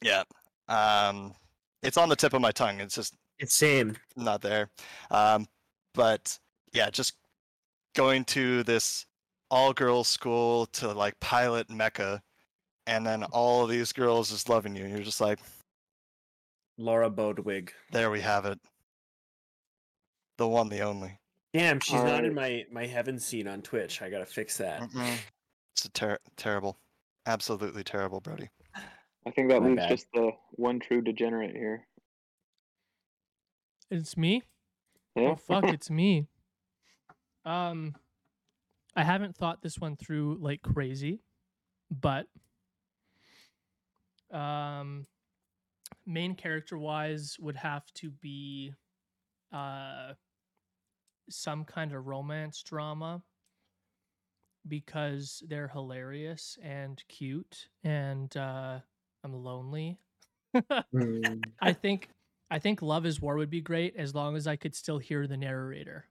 [0.01, 0.23] Yeah.
[0.67, 1.33] Um,
[1.81, 2.79] it's on the tip of my tongue.
[2.79, 3.97] It's just It's same.
[4.15, 4.69] not there.
[5.11, 5.47] Um,
[5.95, 6.37] but
[6.73, 7.13] yeah, just
[7.95, 9.05] going to this
[9.49, 12.19] all girls school to like pilot mecha
[12.89, 14.83] and then all of these girls just loving you.
[14.83, 15.39] and You're just like,
[16.77, 17.69] Laura Bodewig.
[17.91, 18.59] there we have it.
[20.37, 21.19] The one, the only.
[21.53, 24.01] Damn, she's not in my my heaven scene on Twitch.
[24.01, 24.81] I gotta fix that.
[24.81, 25.17] Mm-mm.
[25.75, 26.77] It's a ter- terrible,
[27.25, 28.49] absolutely terrible, Brody.
[29.25, 29.89] I think that My leaves bad.
[29.89, 31.85] just the one true degenerate here.
[33.91, 34.43] It's me.
[35.15, 35.29] Yeah.
[35.31, 36.27] Oh fuck, it's me.
[37.45, 37.95] Um,
[38.95, 41.19] I haven't thought this one through like crazy,
[41.89, 42.27] but
[44.31, 45.05] um,
[46.05, 48.73] main character wise would have to be
[49.51, 50.13] uh
[51.29, 53.21] some kind of romance drama
[54.67, 58.79] because they're hilarious and cute and uh
[59.23, 59.99] I'm lonely.
[60.55, 61.43] Mm.
[61.61, 62.09] I think
[62.51, 65.27] I think Love is War would be great as long as I could still hear
[65.27, 66.05] the narrator.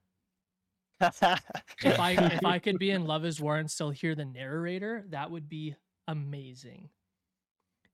[1.01, 5.05] If I if I could be in Love is War and still hear the narrator,
[5.11, 5.75] that would be
[6.07, 6.91] amazing.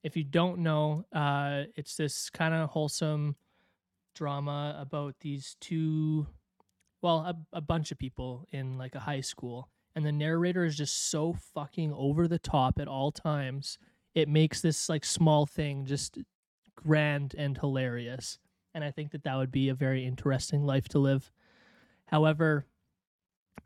[0.05, 3.35] If you don't know, uh it's this kind of wholesome
[4.15, 6.29] drama about these two
[7.03, 10.77] well, a, a bunch of people in like a high school and the narrator is
[10.77, 13.79] just so fucking over the top at all times.
[14.15, 16.19] It makes this like small thing just
[16.77, 18.39] grand and hilarious.
[18.75, 21.31] And I think that that would be a very interesting life to live.
[22.07, 22.67] However,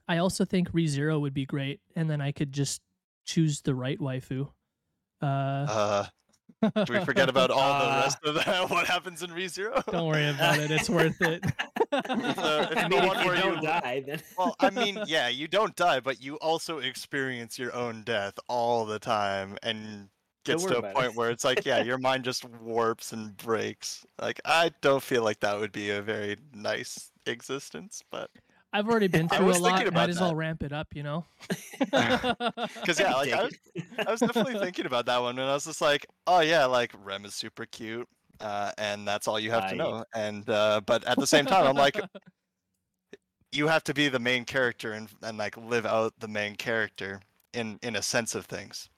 [0.06, 2.82] I also think ReZero would be great, and then I could just
[3.24, 4.48] choose the right waifu.
[5.20, 6.06] Uh, uh,
[6.62, 8.70] do we forget about all the Uh, rest of that?
[8.70, 9.84] What happens in ReZero?
[9.86, 11.44] Don't worry about it; it's worth it.
[11.44, 15.48] So, it's I mean, if you don't you- die, then Well, I mean, yeah, you
[15.48, 20.08] don't die, but you also experience your own death all the time and
[20.44, 20.94] gets to a about it.
[20.96, 24.04] point where it's like, yeah, your mind just warps and breaks.
[24.20, 28.30] Like, I don't feel like that would be a very nice existence, but
[28.72, 29.86] I've already been through a was thinking lot.
[29.86, 31.24] about Might as well ramp it up, you know.
[31.78, 33.54] because yeah, like I was,
[34.06, 36.92] I was definitely thinking about that one, and I was just like, oh yeah, like
[37.04, 38.08] Rem is super cute,
[38.40, 40.04] uh, and that's all you have to know.
[40.14, 42.00] And uh, but at the same time, I'm like,
[43.52, 47.20] you have to be the main character and and like live out the main character
[47.54, 48.88] in in a sense of things.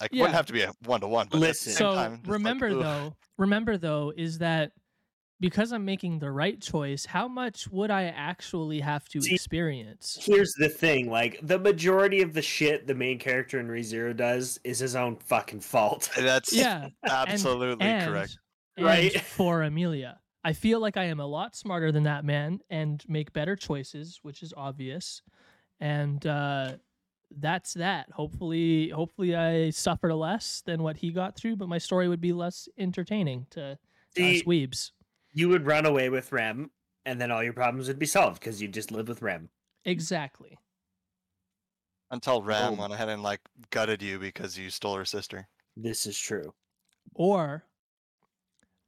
[0.00, 0.22] Like Yeah.
[0.22, 1.28] wouldn't have to be a one to one.
[1.32, 1.72] Listen.
[1.72, 4.72] so time, just like, remember though, remember though, is that
[5.42, 10.16] because I'm making the right choice, how much would I actually have to See, experience?
[10.22, 14.60] here's the thing: like the majority of the shit the main character in ReZero does
[14.62, 16.08] is his own fucking fault.
[16.16, 18.38] That's Yeah, absolutely and, correct.
[18.76, 19.20] and Right.
[19.20, 20.20] for Emilia.
[20.44, 24.20] I feel like I am a lot smarter than that man and make better choices,
[24.22, 25.22] which is obvious.
[25.80, 26.76] And uh,
[27.38, 28.10] that's that.
[28.12, 32.32] Hopefully, hopefully I suffered less than what he got through, but my story would be
[32.32, 33.78] less entertaining to
[34.16, 34.92] See, us weebs.
[35.32, 36.70] You would run away with Rem,
[37.06, 39.48] and then all your problems would be solved because you just live with Rem.
[39.84, 40.58] Exactly.
[42.10, 42.42] Until oh.
[42.42, 42.78] Ram Boom.
[42.80, 45.48] went ahead and like gutted you because you stole her sister.
[45.76, 46.52] This is true.
[47.14, 47.64] Or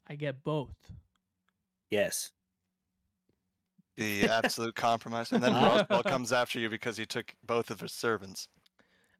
[0.06, 0.76] I get both.
[1.90, 2.30] Yes.
[3.96, 7.92] The absolute compromise, and then Roswaal comes after you because you took both of his
[7.92, 8.48] servants.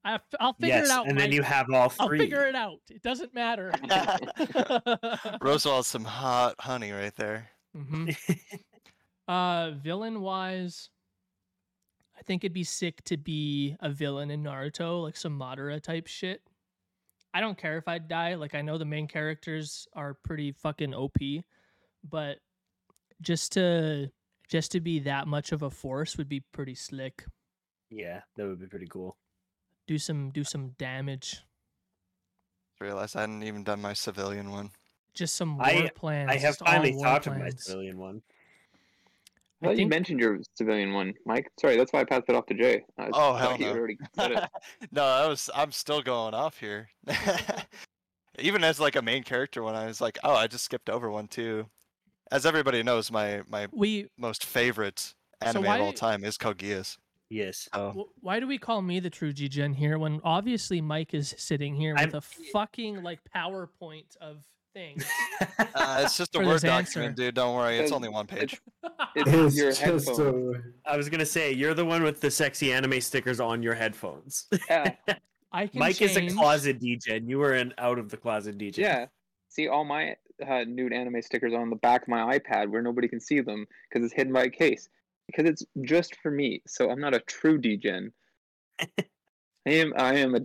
[0.05, 1.09] I, will figure yes, it out.
[1.09, 1.35] and then Mike.
[1.35, 2.03] you have all three.
[2.03, 2.19] I'll three.
[2.19, 2.81] figure it out.
[2.91, 3.73] It doesn't matter.
[5.41, 7.49] Roswaal has some hot honey right there.
[7.75, 8.11] hmm
[9.27, 10.91] Uh, villain wise,
[12.19, 16.07] I think it'd be sick to be a villain in Naruto, like some Madara type
[16.07, 16.43] shit.
[17.33, 18.35] I don't care if I die.
[18.35, 21.17] Like I know the main characters are pretty fucking OP,
[22.09, 22.37] but
[23.23, 24.11] just to
[24.47, 27.25] just to be that much of a force would be pretty slick.
[27.89, 29.17] yeah, that would be pretty cool.
[29.87, 31.43] Do some do some damage.
[32.81, 34.71] Realized I hadn't even done my civilian one.
[35.15, 36.31] Just some war I- plans.
[36.31, 38.23] I have just all finally war thought of my civilian one.
[39.63, 41.51] I thought you mentioned your civilian one, Mike.
[41.59, 42.83] Sorry, that's why I passed it off to Jay.
[42.99, 43.71] I Oh, hell he no.
[43.73, 44.45] already said it.
[44.93, 46.89] no, I was I'm still going off here.
[48.39, 51.09] Even as like a main character one, I was like, oh, I just skipped over
[51.11, 51.67] one too.
[52.33, 56.59] As everybody knows, my my We most favorite anime of why- all time is Code
[56.59, 56.99] Geass.
[57.35, 57.69] Yes.
[57.75, 61.35] So Wh- Why do we call me the true G-Gen here when obviously Mike is
[61.37, 65.05] sitting here with I'm- a fucking like PowerPoint of things?
[65.75, 67.13] uh, it's just a word document, answer.
[67.15, 67.35] dude.
[67.35, 68.61] Don't worry, it's Because only one page.
[69.17, 70.19] It's It's your just headphones.
[70.19, 73.75] a, I was gonna say you're the one with the sexy anime stickers on your
[73.75, 74.47] headphones.
[74.69, 74.93] Yeah,
[75.53, 78.59] I can Mike is a closet DJ, and you were an out of the closet
[78.59, 78.79] DJ.
[78.79, 79.07] yeah.
[79.51, 83.07] See all my uh, nude anime stickers on the back of my iPad where nobody
[83.07, 84.89] can see them because it's hidden by a case.
[85.27, 88.13] Because it's just for me, so I'm not a true degen.
[88.81, 88.87] I
[89.67, 89.95] am.
[89.97, 90.41] I am a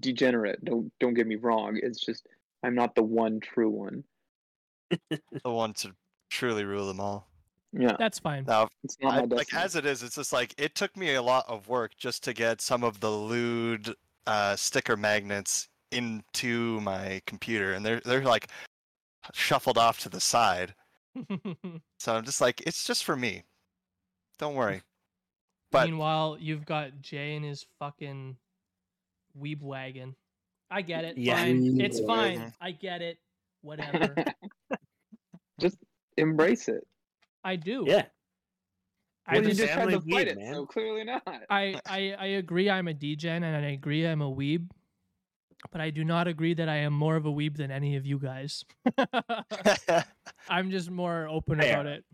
[0.00, 0.64] degenerate.
[0.64, 1.78] Don't don't get me wrong.
[1.80, 2.26] It's just
[2.62, 4.04] I'm not the one true one.
[5.42, 5.92] The one to
[6.30, 7.28] truly rule them all.
[7.72, 8.44] Yeah, That's fine.
[8.46, 11.22] Now, it's not I, like as it is, it's just like it took me a
[11.22, 13.94] lot of work just to get some of the lewd
[14.26, 18.48] uh, sticker magnets into my computer, and they're they're like
[19.32, 20.74] shuffled off to the side.
[21.98, 23.44] So I'm just like, it's just for me.
[24.38, 24.82] Don't worry.
[25.70, 28.36] But Meanwhile, you've got Jay and his fucking
[29.40, 30.14] weeb wagon.
[30.70, 31.18] I get it.
[31.18, 31.36] Yeah.
[31.36, 31.80] Fine.
[31.80, 32.52] It's fine.
[32.60, 33.18] I get it.
[33.62, 34.14] Whatever.
[35.60, 35.78] Just
[36.16, 36.86] embrace it.
[37.44, 37.84] I do.
[37.86, 38.04] Yeah.
[39.26, 40.54] I Well, you just- just tried family to fight weed, it, man.
[40.54, 41.22] so clearly not.
[41.48, 44.68] I, I I agree I'm a degen and I agree I'm a weeb,
[45.72, 48.04] but I do not agree that I am more of a weeb than any of
[48.04, 48.64] you guys.
[50.48, 52.04] I'm just more open about it.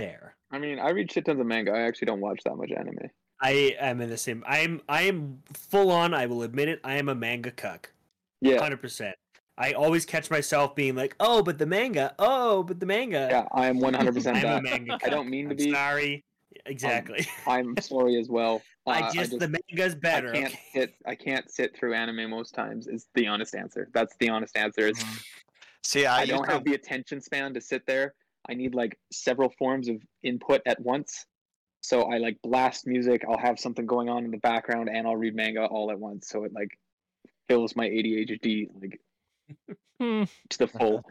[0.00, 0.36] Fair.
[0.50, 1.72] I mean, I read shit tons of manga.
[1.72, 3.10] I actually don't watch that much anime.
[3.40, 4.44] I am in the same.
[4.46, 4.80] I am.
[4.88, 6.12] I am full on.
[6.12, 6.80] I will admit it.
[6.84, 7.92] I am a manga cuck.
[8.40, 9.14] Yeah, Hundred percent.
[9.56, 12.14] I always catch myself being like, "Oh, but the manga.
[12.18, 14.92] Oh, but the manga." yeah, I am 100% I'm a manga.
[14.92, 15.02] Cuck.
[15.04, 15.72] I don't mean to I'm be.
[15.72, 16.24] Sorry.
[16.66, 17.26] Exactly.
[17.46, 18.62] I'm sorry as well.
[18.86, 20.30] Uh, I just the manga's better.
[20.30, 20.60] I can't okay?
[20.72, 20.94] sit.
[21.06, 22.86] I can't sit through anime most times.
[22.86, 23.88] Is the honest answer.
[23.92, 24.88] That's the honest answer.
[24.88, 25.04] Is
[25.84, 28.14] See, I, I don't to- have the attention span to sit there.
[28.48, 31.26] I need like several forms of input at once.
[31.82, 33.24] So I like blast music.
[33.28, 36.28] I'll have something going on in the background, and I'll read manga all at once.
[36.28, 36.78] So it like
[37.48, 39.00] fills my ADHD like
[40.00, 40.24] Hmm.
[40.50, 41.02] to the full.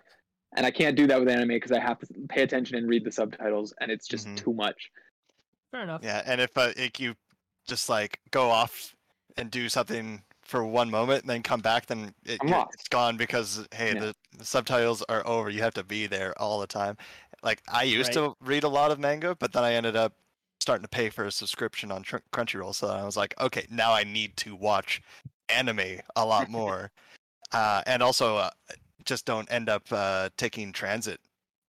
[0.55, 3.03] and I can't do that with anime because I have to pay attention and read
[3.03, 4.36] the subtitles, and it's just Mhm.
[4.38, 4.89] too much.
[5.71, 6.01] Fair enough.
[6.03, 7.15] Yeah, and if uh, like you
[7.67, 8.95] just like go off
[9.38, 12.74] and do something for one moment and then come back, then it, I'm you're- lost.
[12.74, 14.00] it's gone because hey, Yeah.
[14.00, 15.50] the, the subtitles are over.
[15.50, 16.97] You have to be there all the time.
[17.43, 18.26] Like I used Right.
[18.32, 20.14] to read a lot of manga, but then I ended up
[20.60, 22.74] starting to pay for a subscription on Tr- Crunchyroll.
[22.76, 25.02] So I was like, okay, now I need to watch
[25.50, 26.91] anime a lot more,
[27.54, 28.50] uh, and also uh,
[29.06, 31.20] just don't end up uh, taking transit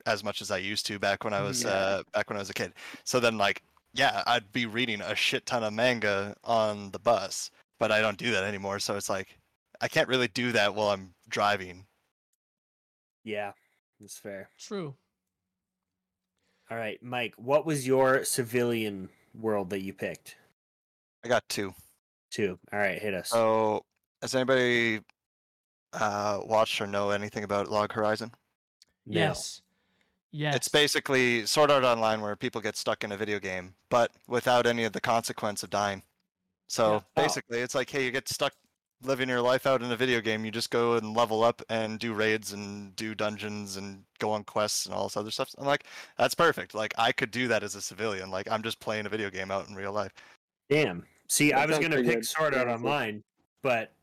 [0.06, 1.70] as much as I used to back when I was Yeah.
[1.70, 2.74] uh, back when I was a kid.
[3.04, 3.62] So then like
[3.94, 7.50] yeah, I'd be reading a shit ton of manga on the bus,
[7.80, 8.80] but I don't do that anymore.
[8.80, 9.40] So it's like
[9.82, 11.86] I can't really do that while I'm driving.
[13.24, 13.54] Yeah,
[14.00, 14.50] that's fair.
[14.60, 14.96] True.
[16.70, 17.34] All right, Mike.
[17.38, 20.36] What was your civilian world that you picked?
[21.24, 21.74] I got two.
[22.30, 22.60] Two.
[22.72, 23.30] All right, hit us.
[23.30, 23.84] So
[24.22, 25.00] has anybody
[25.94, 28.32] uh, watched or know anything about Log Horizon?
[29.06, 29.20] No.
[29.20, 29.62] Yes.
[30.32, 30.56] Yes.
[30.56, 34.68] It's basically Sword Art Online where people get stuck in a video game, but without
[34.68, 36.04] any of the consequence of dying.
[36.70, 37.00] So Yeah.
[37.00, 37.04] Oh.
[37.24, 38.54] basically, it's like, hey, you get stuck
[39.02, 40.44] living your life out in a video game.
[40.46, 44.44] You just go and level up and do raids and do dungeons and go on
[44.44, 45.54] quests and all this other stuff.
[45.58, 45.86] I'm like,
[46.18, 46.74] that's perfect.
[46.74, 48.30] Like I could do that as a civilian.
[48.30, 50.12] Like I'm just playing a video game out in real life.
[50.70, 51.06] Damn.
[51.30, 52.26] See, I was gonna pick good.
[52.26, 53.24] Sword Art Yeah, it's like- Online,
[53.64, 53.94] but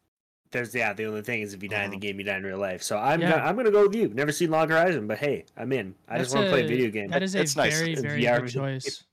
[0.51, 0.93] there's yeah.
[0.95, 2.01] The only thing is if you die in the Mhm.
[2.01, 2.83] game, you die in real life.
[2.83, 3.33] So I'm Yeah.
[3.33, 4.09] gonna, I'm gonna go with you.
[4.09, 5.95] Never seen Log Horizon, but hey, I'm in.
[6.09, 7.11] I just want to play a- video game.
[7.11, 7.77] That is a It's nice.
[7.79, 8.81] very, It's very VR good video game.
[8.81, 9.05] choice.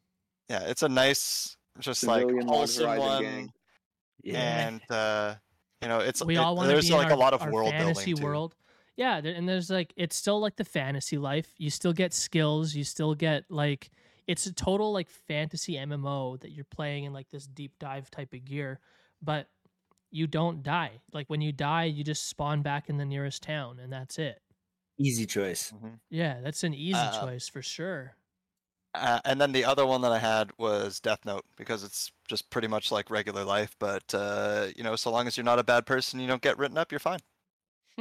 [0.49, 3.21] Yeah, it's a nice, just like Log wholesome Horizon one.
[3.23, 3.51] gang.
[4.23, 4.67] yeah.
[4.67, 5.35] And uh,
[5.81, 7.33] you know, it's we it- all want to there's be in like our, a lot
[7.33, 8.23] of our world fantasy building too.
[8.23, 8.55] world.
[8.95, 11.47] Yeah, there, and there's like it's still like the fantasy life.
[11.57, 12.75] You still get skills.
[12.75, 13.89] You still get like
[14.27, 18.33] it's a total like fantasy MMO that you're playing in like this deep dive type
[18.33, 18.79] of gear,
[19.21, 19.47] but
[20.11, 20.91] you don't die.
[21.11, 24.39] Like when you die, you just spawn back in the nearest town, and that's it.
[24.99, 25.73] Easy choice.
[25.75, 25.99] Mhm.
[26.11, 28.15] Yeah, that's an easy Uh, choice for sure.
[28.95, 32.49] Uh, and then the other one that I had was Death Note because it's just
[32.49, 33.75] pretty much like regular life.
[33.79, 36.57] But uh, you know, so long as you're not a bad person, you don't get
[36.57, 37.19] written up, you're fine.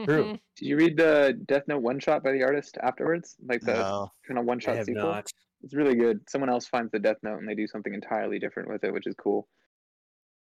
[0.05, 0.39] True.
[0.57, 3.37] Did you read the Death Note one shot by the artist afterwards?
[3.47, 4.13] Like the No.
[4.27, 5.03] kind of one I shot have sequel?
[5.05, 5.31] not.
[5.63, 6.21] It's really good.
[6.29, 9.07] Someone else finds the Death Note and they do something entirely different with it, which
[9.07, 9.49] is cool.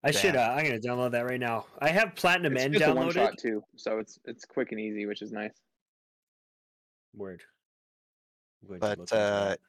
[0.04, 0.36] I should.
[0.38, 1.66] Uh, I'm gonna download that right now.
[1.82, 3.14] I have Platinum It's End just a one downloaded.
[3.14, 5.52] shot too, so it's it's quick and easy, which is nice.
[7.14, 7.42] Word.
[8.62, 9.60] I'm going to look But uh, that.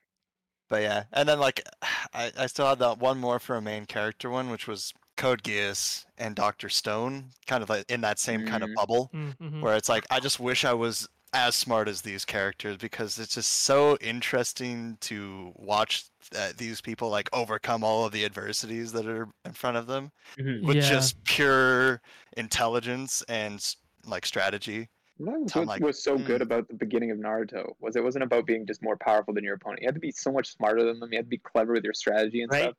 [0.71, 1.63] But yeah, and then like
[2.15, 5.43] I, I still had that one more for a main character one, which was Code
[5.43, 8.75] Geass and Doctor Stone, kind of like in that same kind of Mm.
[8.77, 9.11] bubble.
[9.15, 9.61] Mhm.
[9.61, 13.35] where it's like I just wish I was as smart as these characters because it's
[13.35, 16.07] just so interesting to watch
[16.37, 20.11] uh, these people like overcome all of the adversities that are in front of them
[20.39, 20.65] Mhm.
[20.65, 20.89] with Yeah.
[20.89, 22.01] just pure
[22.37, 23.75] intelligence and
[24.07, 24.89] like strategy.
[25.27, 28.03] That was what like, was so good "Hmm." about the beginning of Naruto was it
[28.03, 29.83] wasn't about being just more powerful than your opponent.
[29.83, 31.13] You had to be so much smarter than them.
[31.13, 32.65] You had to be clever with your strategy and Right.
[32.65, 32.75] stuff.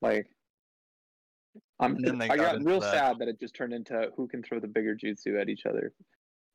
[0.00, 0.28] Like,
[1.80, 2.92] I'm, And then they I got got real that.
[2.92, 5.92] sad that it just turned into who can throw the bigger jutsu at each other.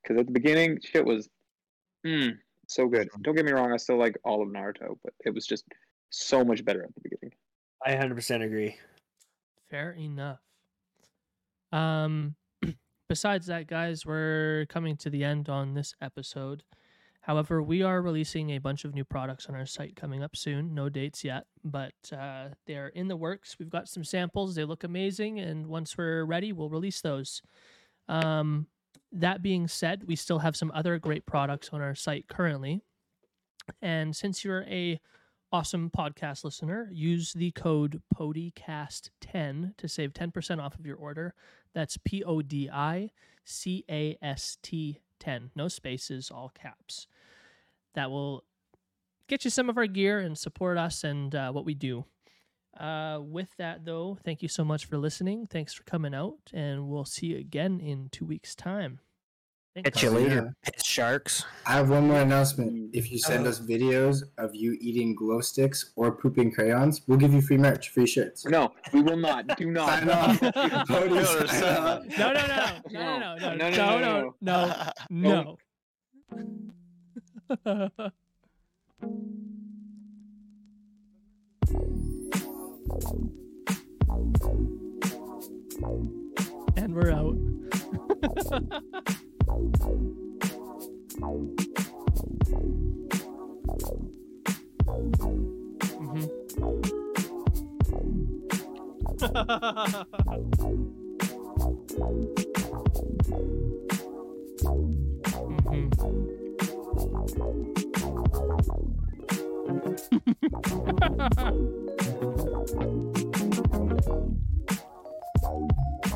[0.01, 1.29] Because at the beginning, shit was,
[2.05, 3.09] mm, so good.
[3.11, 3.21] Mhm.
[3.23, 5.65] Don't get me wrong, I still like all of Naruto, but it was just
[6.11, 7.33] so much better at the beginning.
[7.85, 8.77] I 100% agree.
[9.69, 10.39] Fair enough.
[11.71, 12.35] Um,
[13.09, 16.63] besides that, guys, we're coming to the end on this episode.
[17.21, 20.73] However, we are releasing a bunch of new products on our site coming up soon.
[20.73, 23.57] No dates yet, but uh, they're in the works.
[23.59, 24.55] We've got some samples.
[24.55, 27.41] They look amazing, and once we're ready, we'll release those.
[28.07, 28.67] Um,
[29.11, 32.81] that being said, we still have some other great products on our site currently.
[33.81, 34.99] And since you're a
[35.51, 41.33] awesome podcast listener, use the code PODICAST10 to save 10% off of your order.
[41.73, 43.11] That's P O D I
[43.45, 45.51] C A S T 10.
[45.55, 47.07] No spaces, all caps.
[47.93, 48.43] That will
[49.27, 52.05] get you some of our gear and support us and uh, what we do.
[52.79, 55.45] Uh, with that, though, thank you so much for listening.
[55.45, 58.99] Thanks for coming out, and we'll see you again in two weeks' time.
[59.83, 59.99] Thanks.
[59.99, 61.45] Catch you Oh, later, piss sharks.
[61.65, 62.73] I have one more announcement.
[62.73, 62.89] Mm.
[62.93, 63.29] If you oh.
[63.29, 67.57] send us videos of you eating glow sticks or pooping crayons, we'll give you free
[67.57, 68.45] merch, free shirts.
[68.45, 69.57] No, we will not.
[69.57, 69.89] Do not.
[69.89, 70.39] Sign off.
[70.87, 71.99] Cody, Miller, sign sign off.
[71.99, 72.17] off.
[72.17, 74.69] No, no, no, no, no, no, no, No, no, no, no,
[75.09, 75.55] no,
[77.65, 77.89] no, no.
[77.95, 78.11] no.
[86.77, 87.35] And we're out.
[89.49, 89.89] Mhm.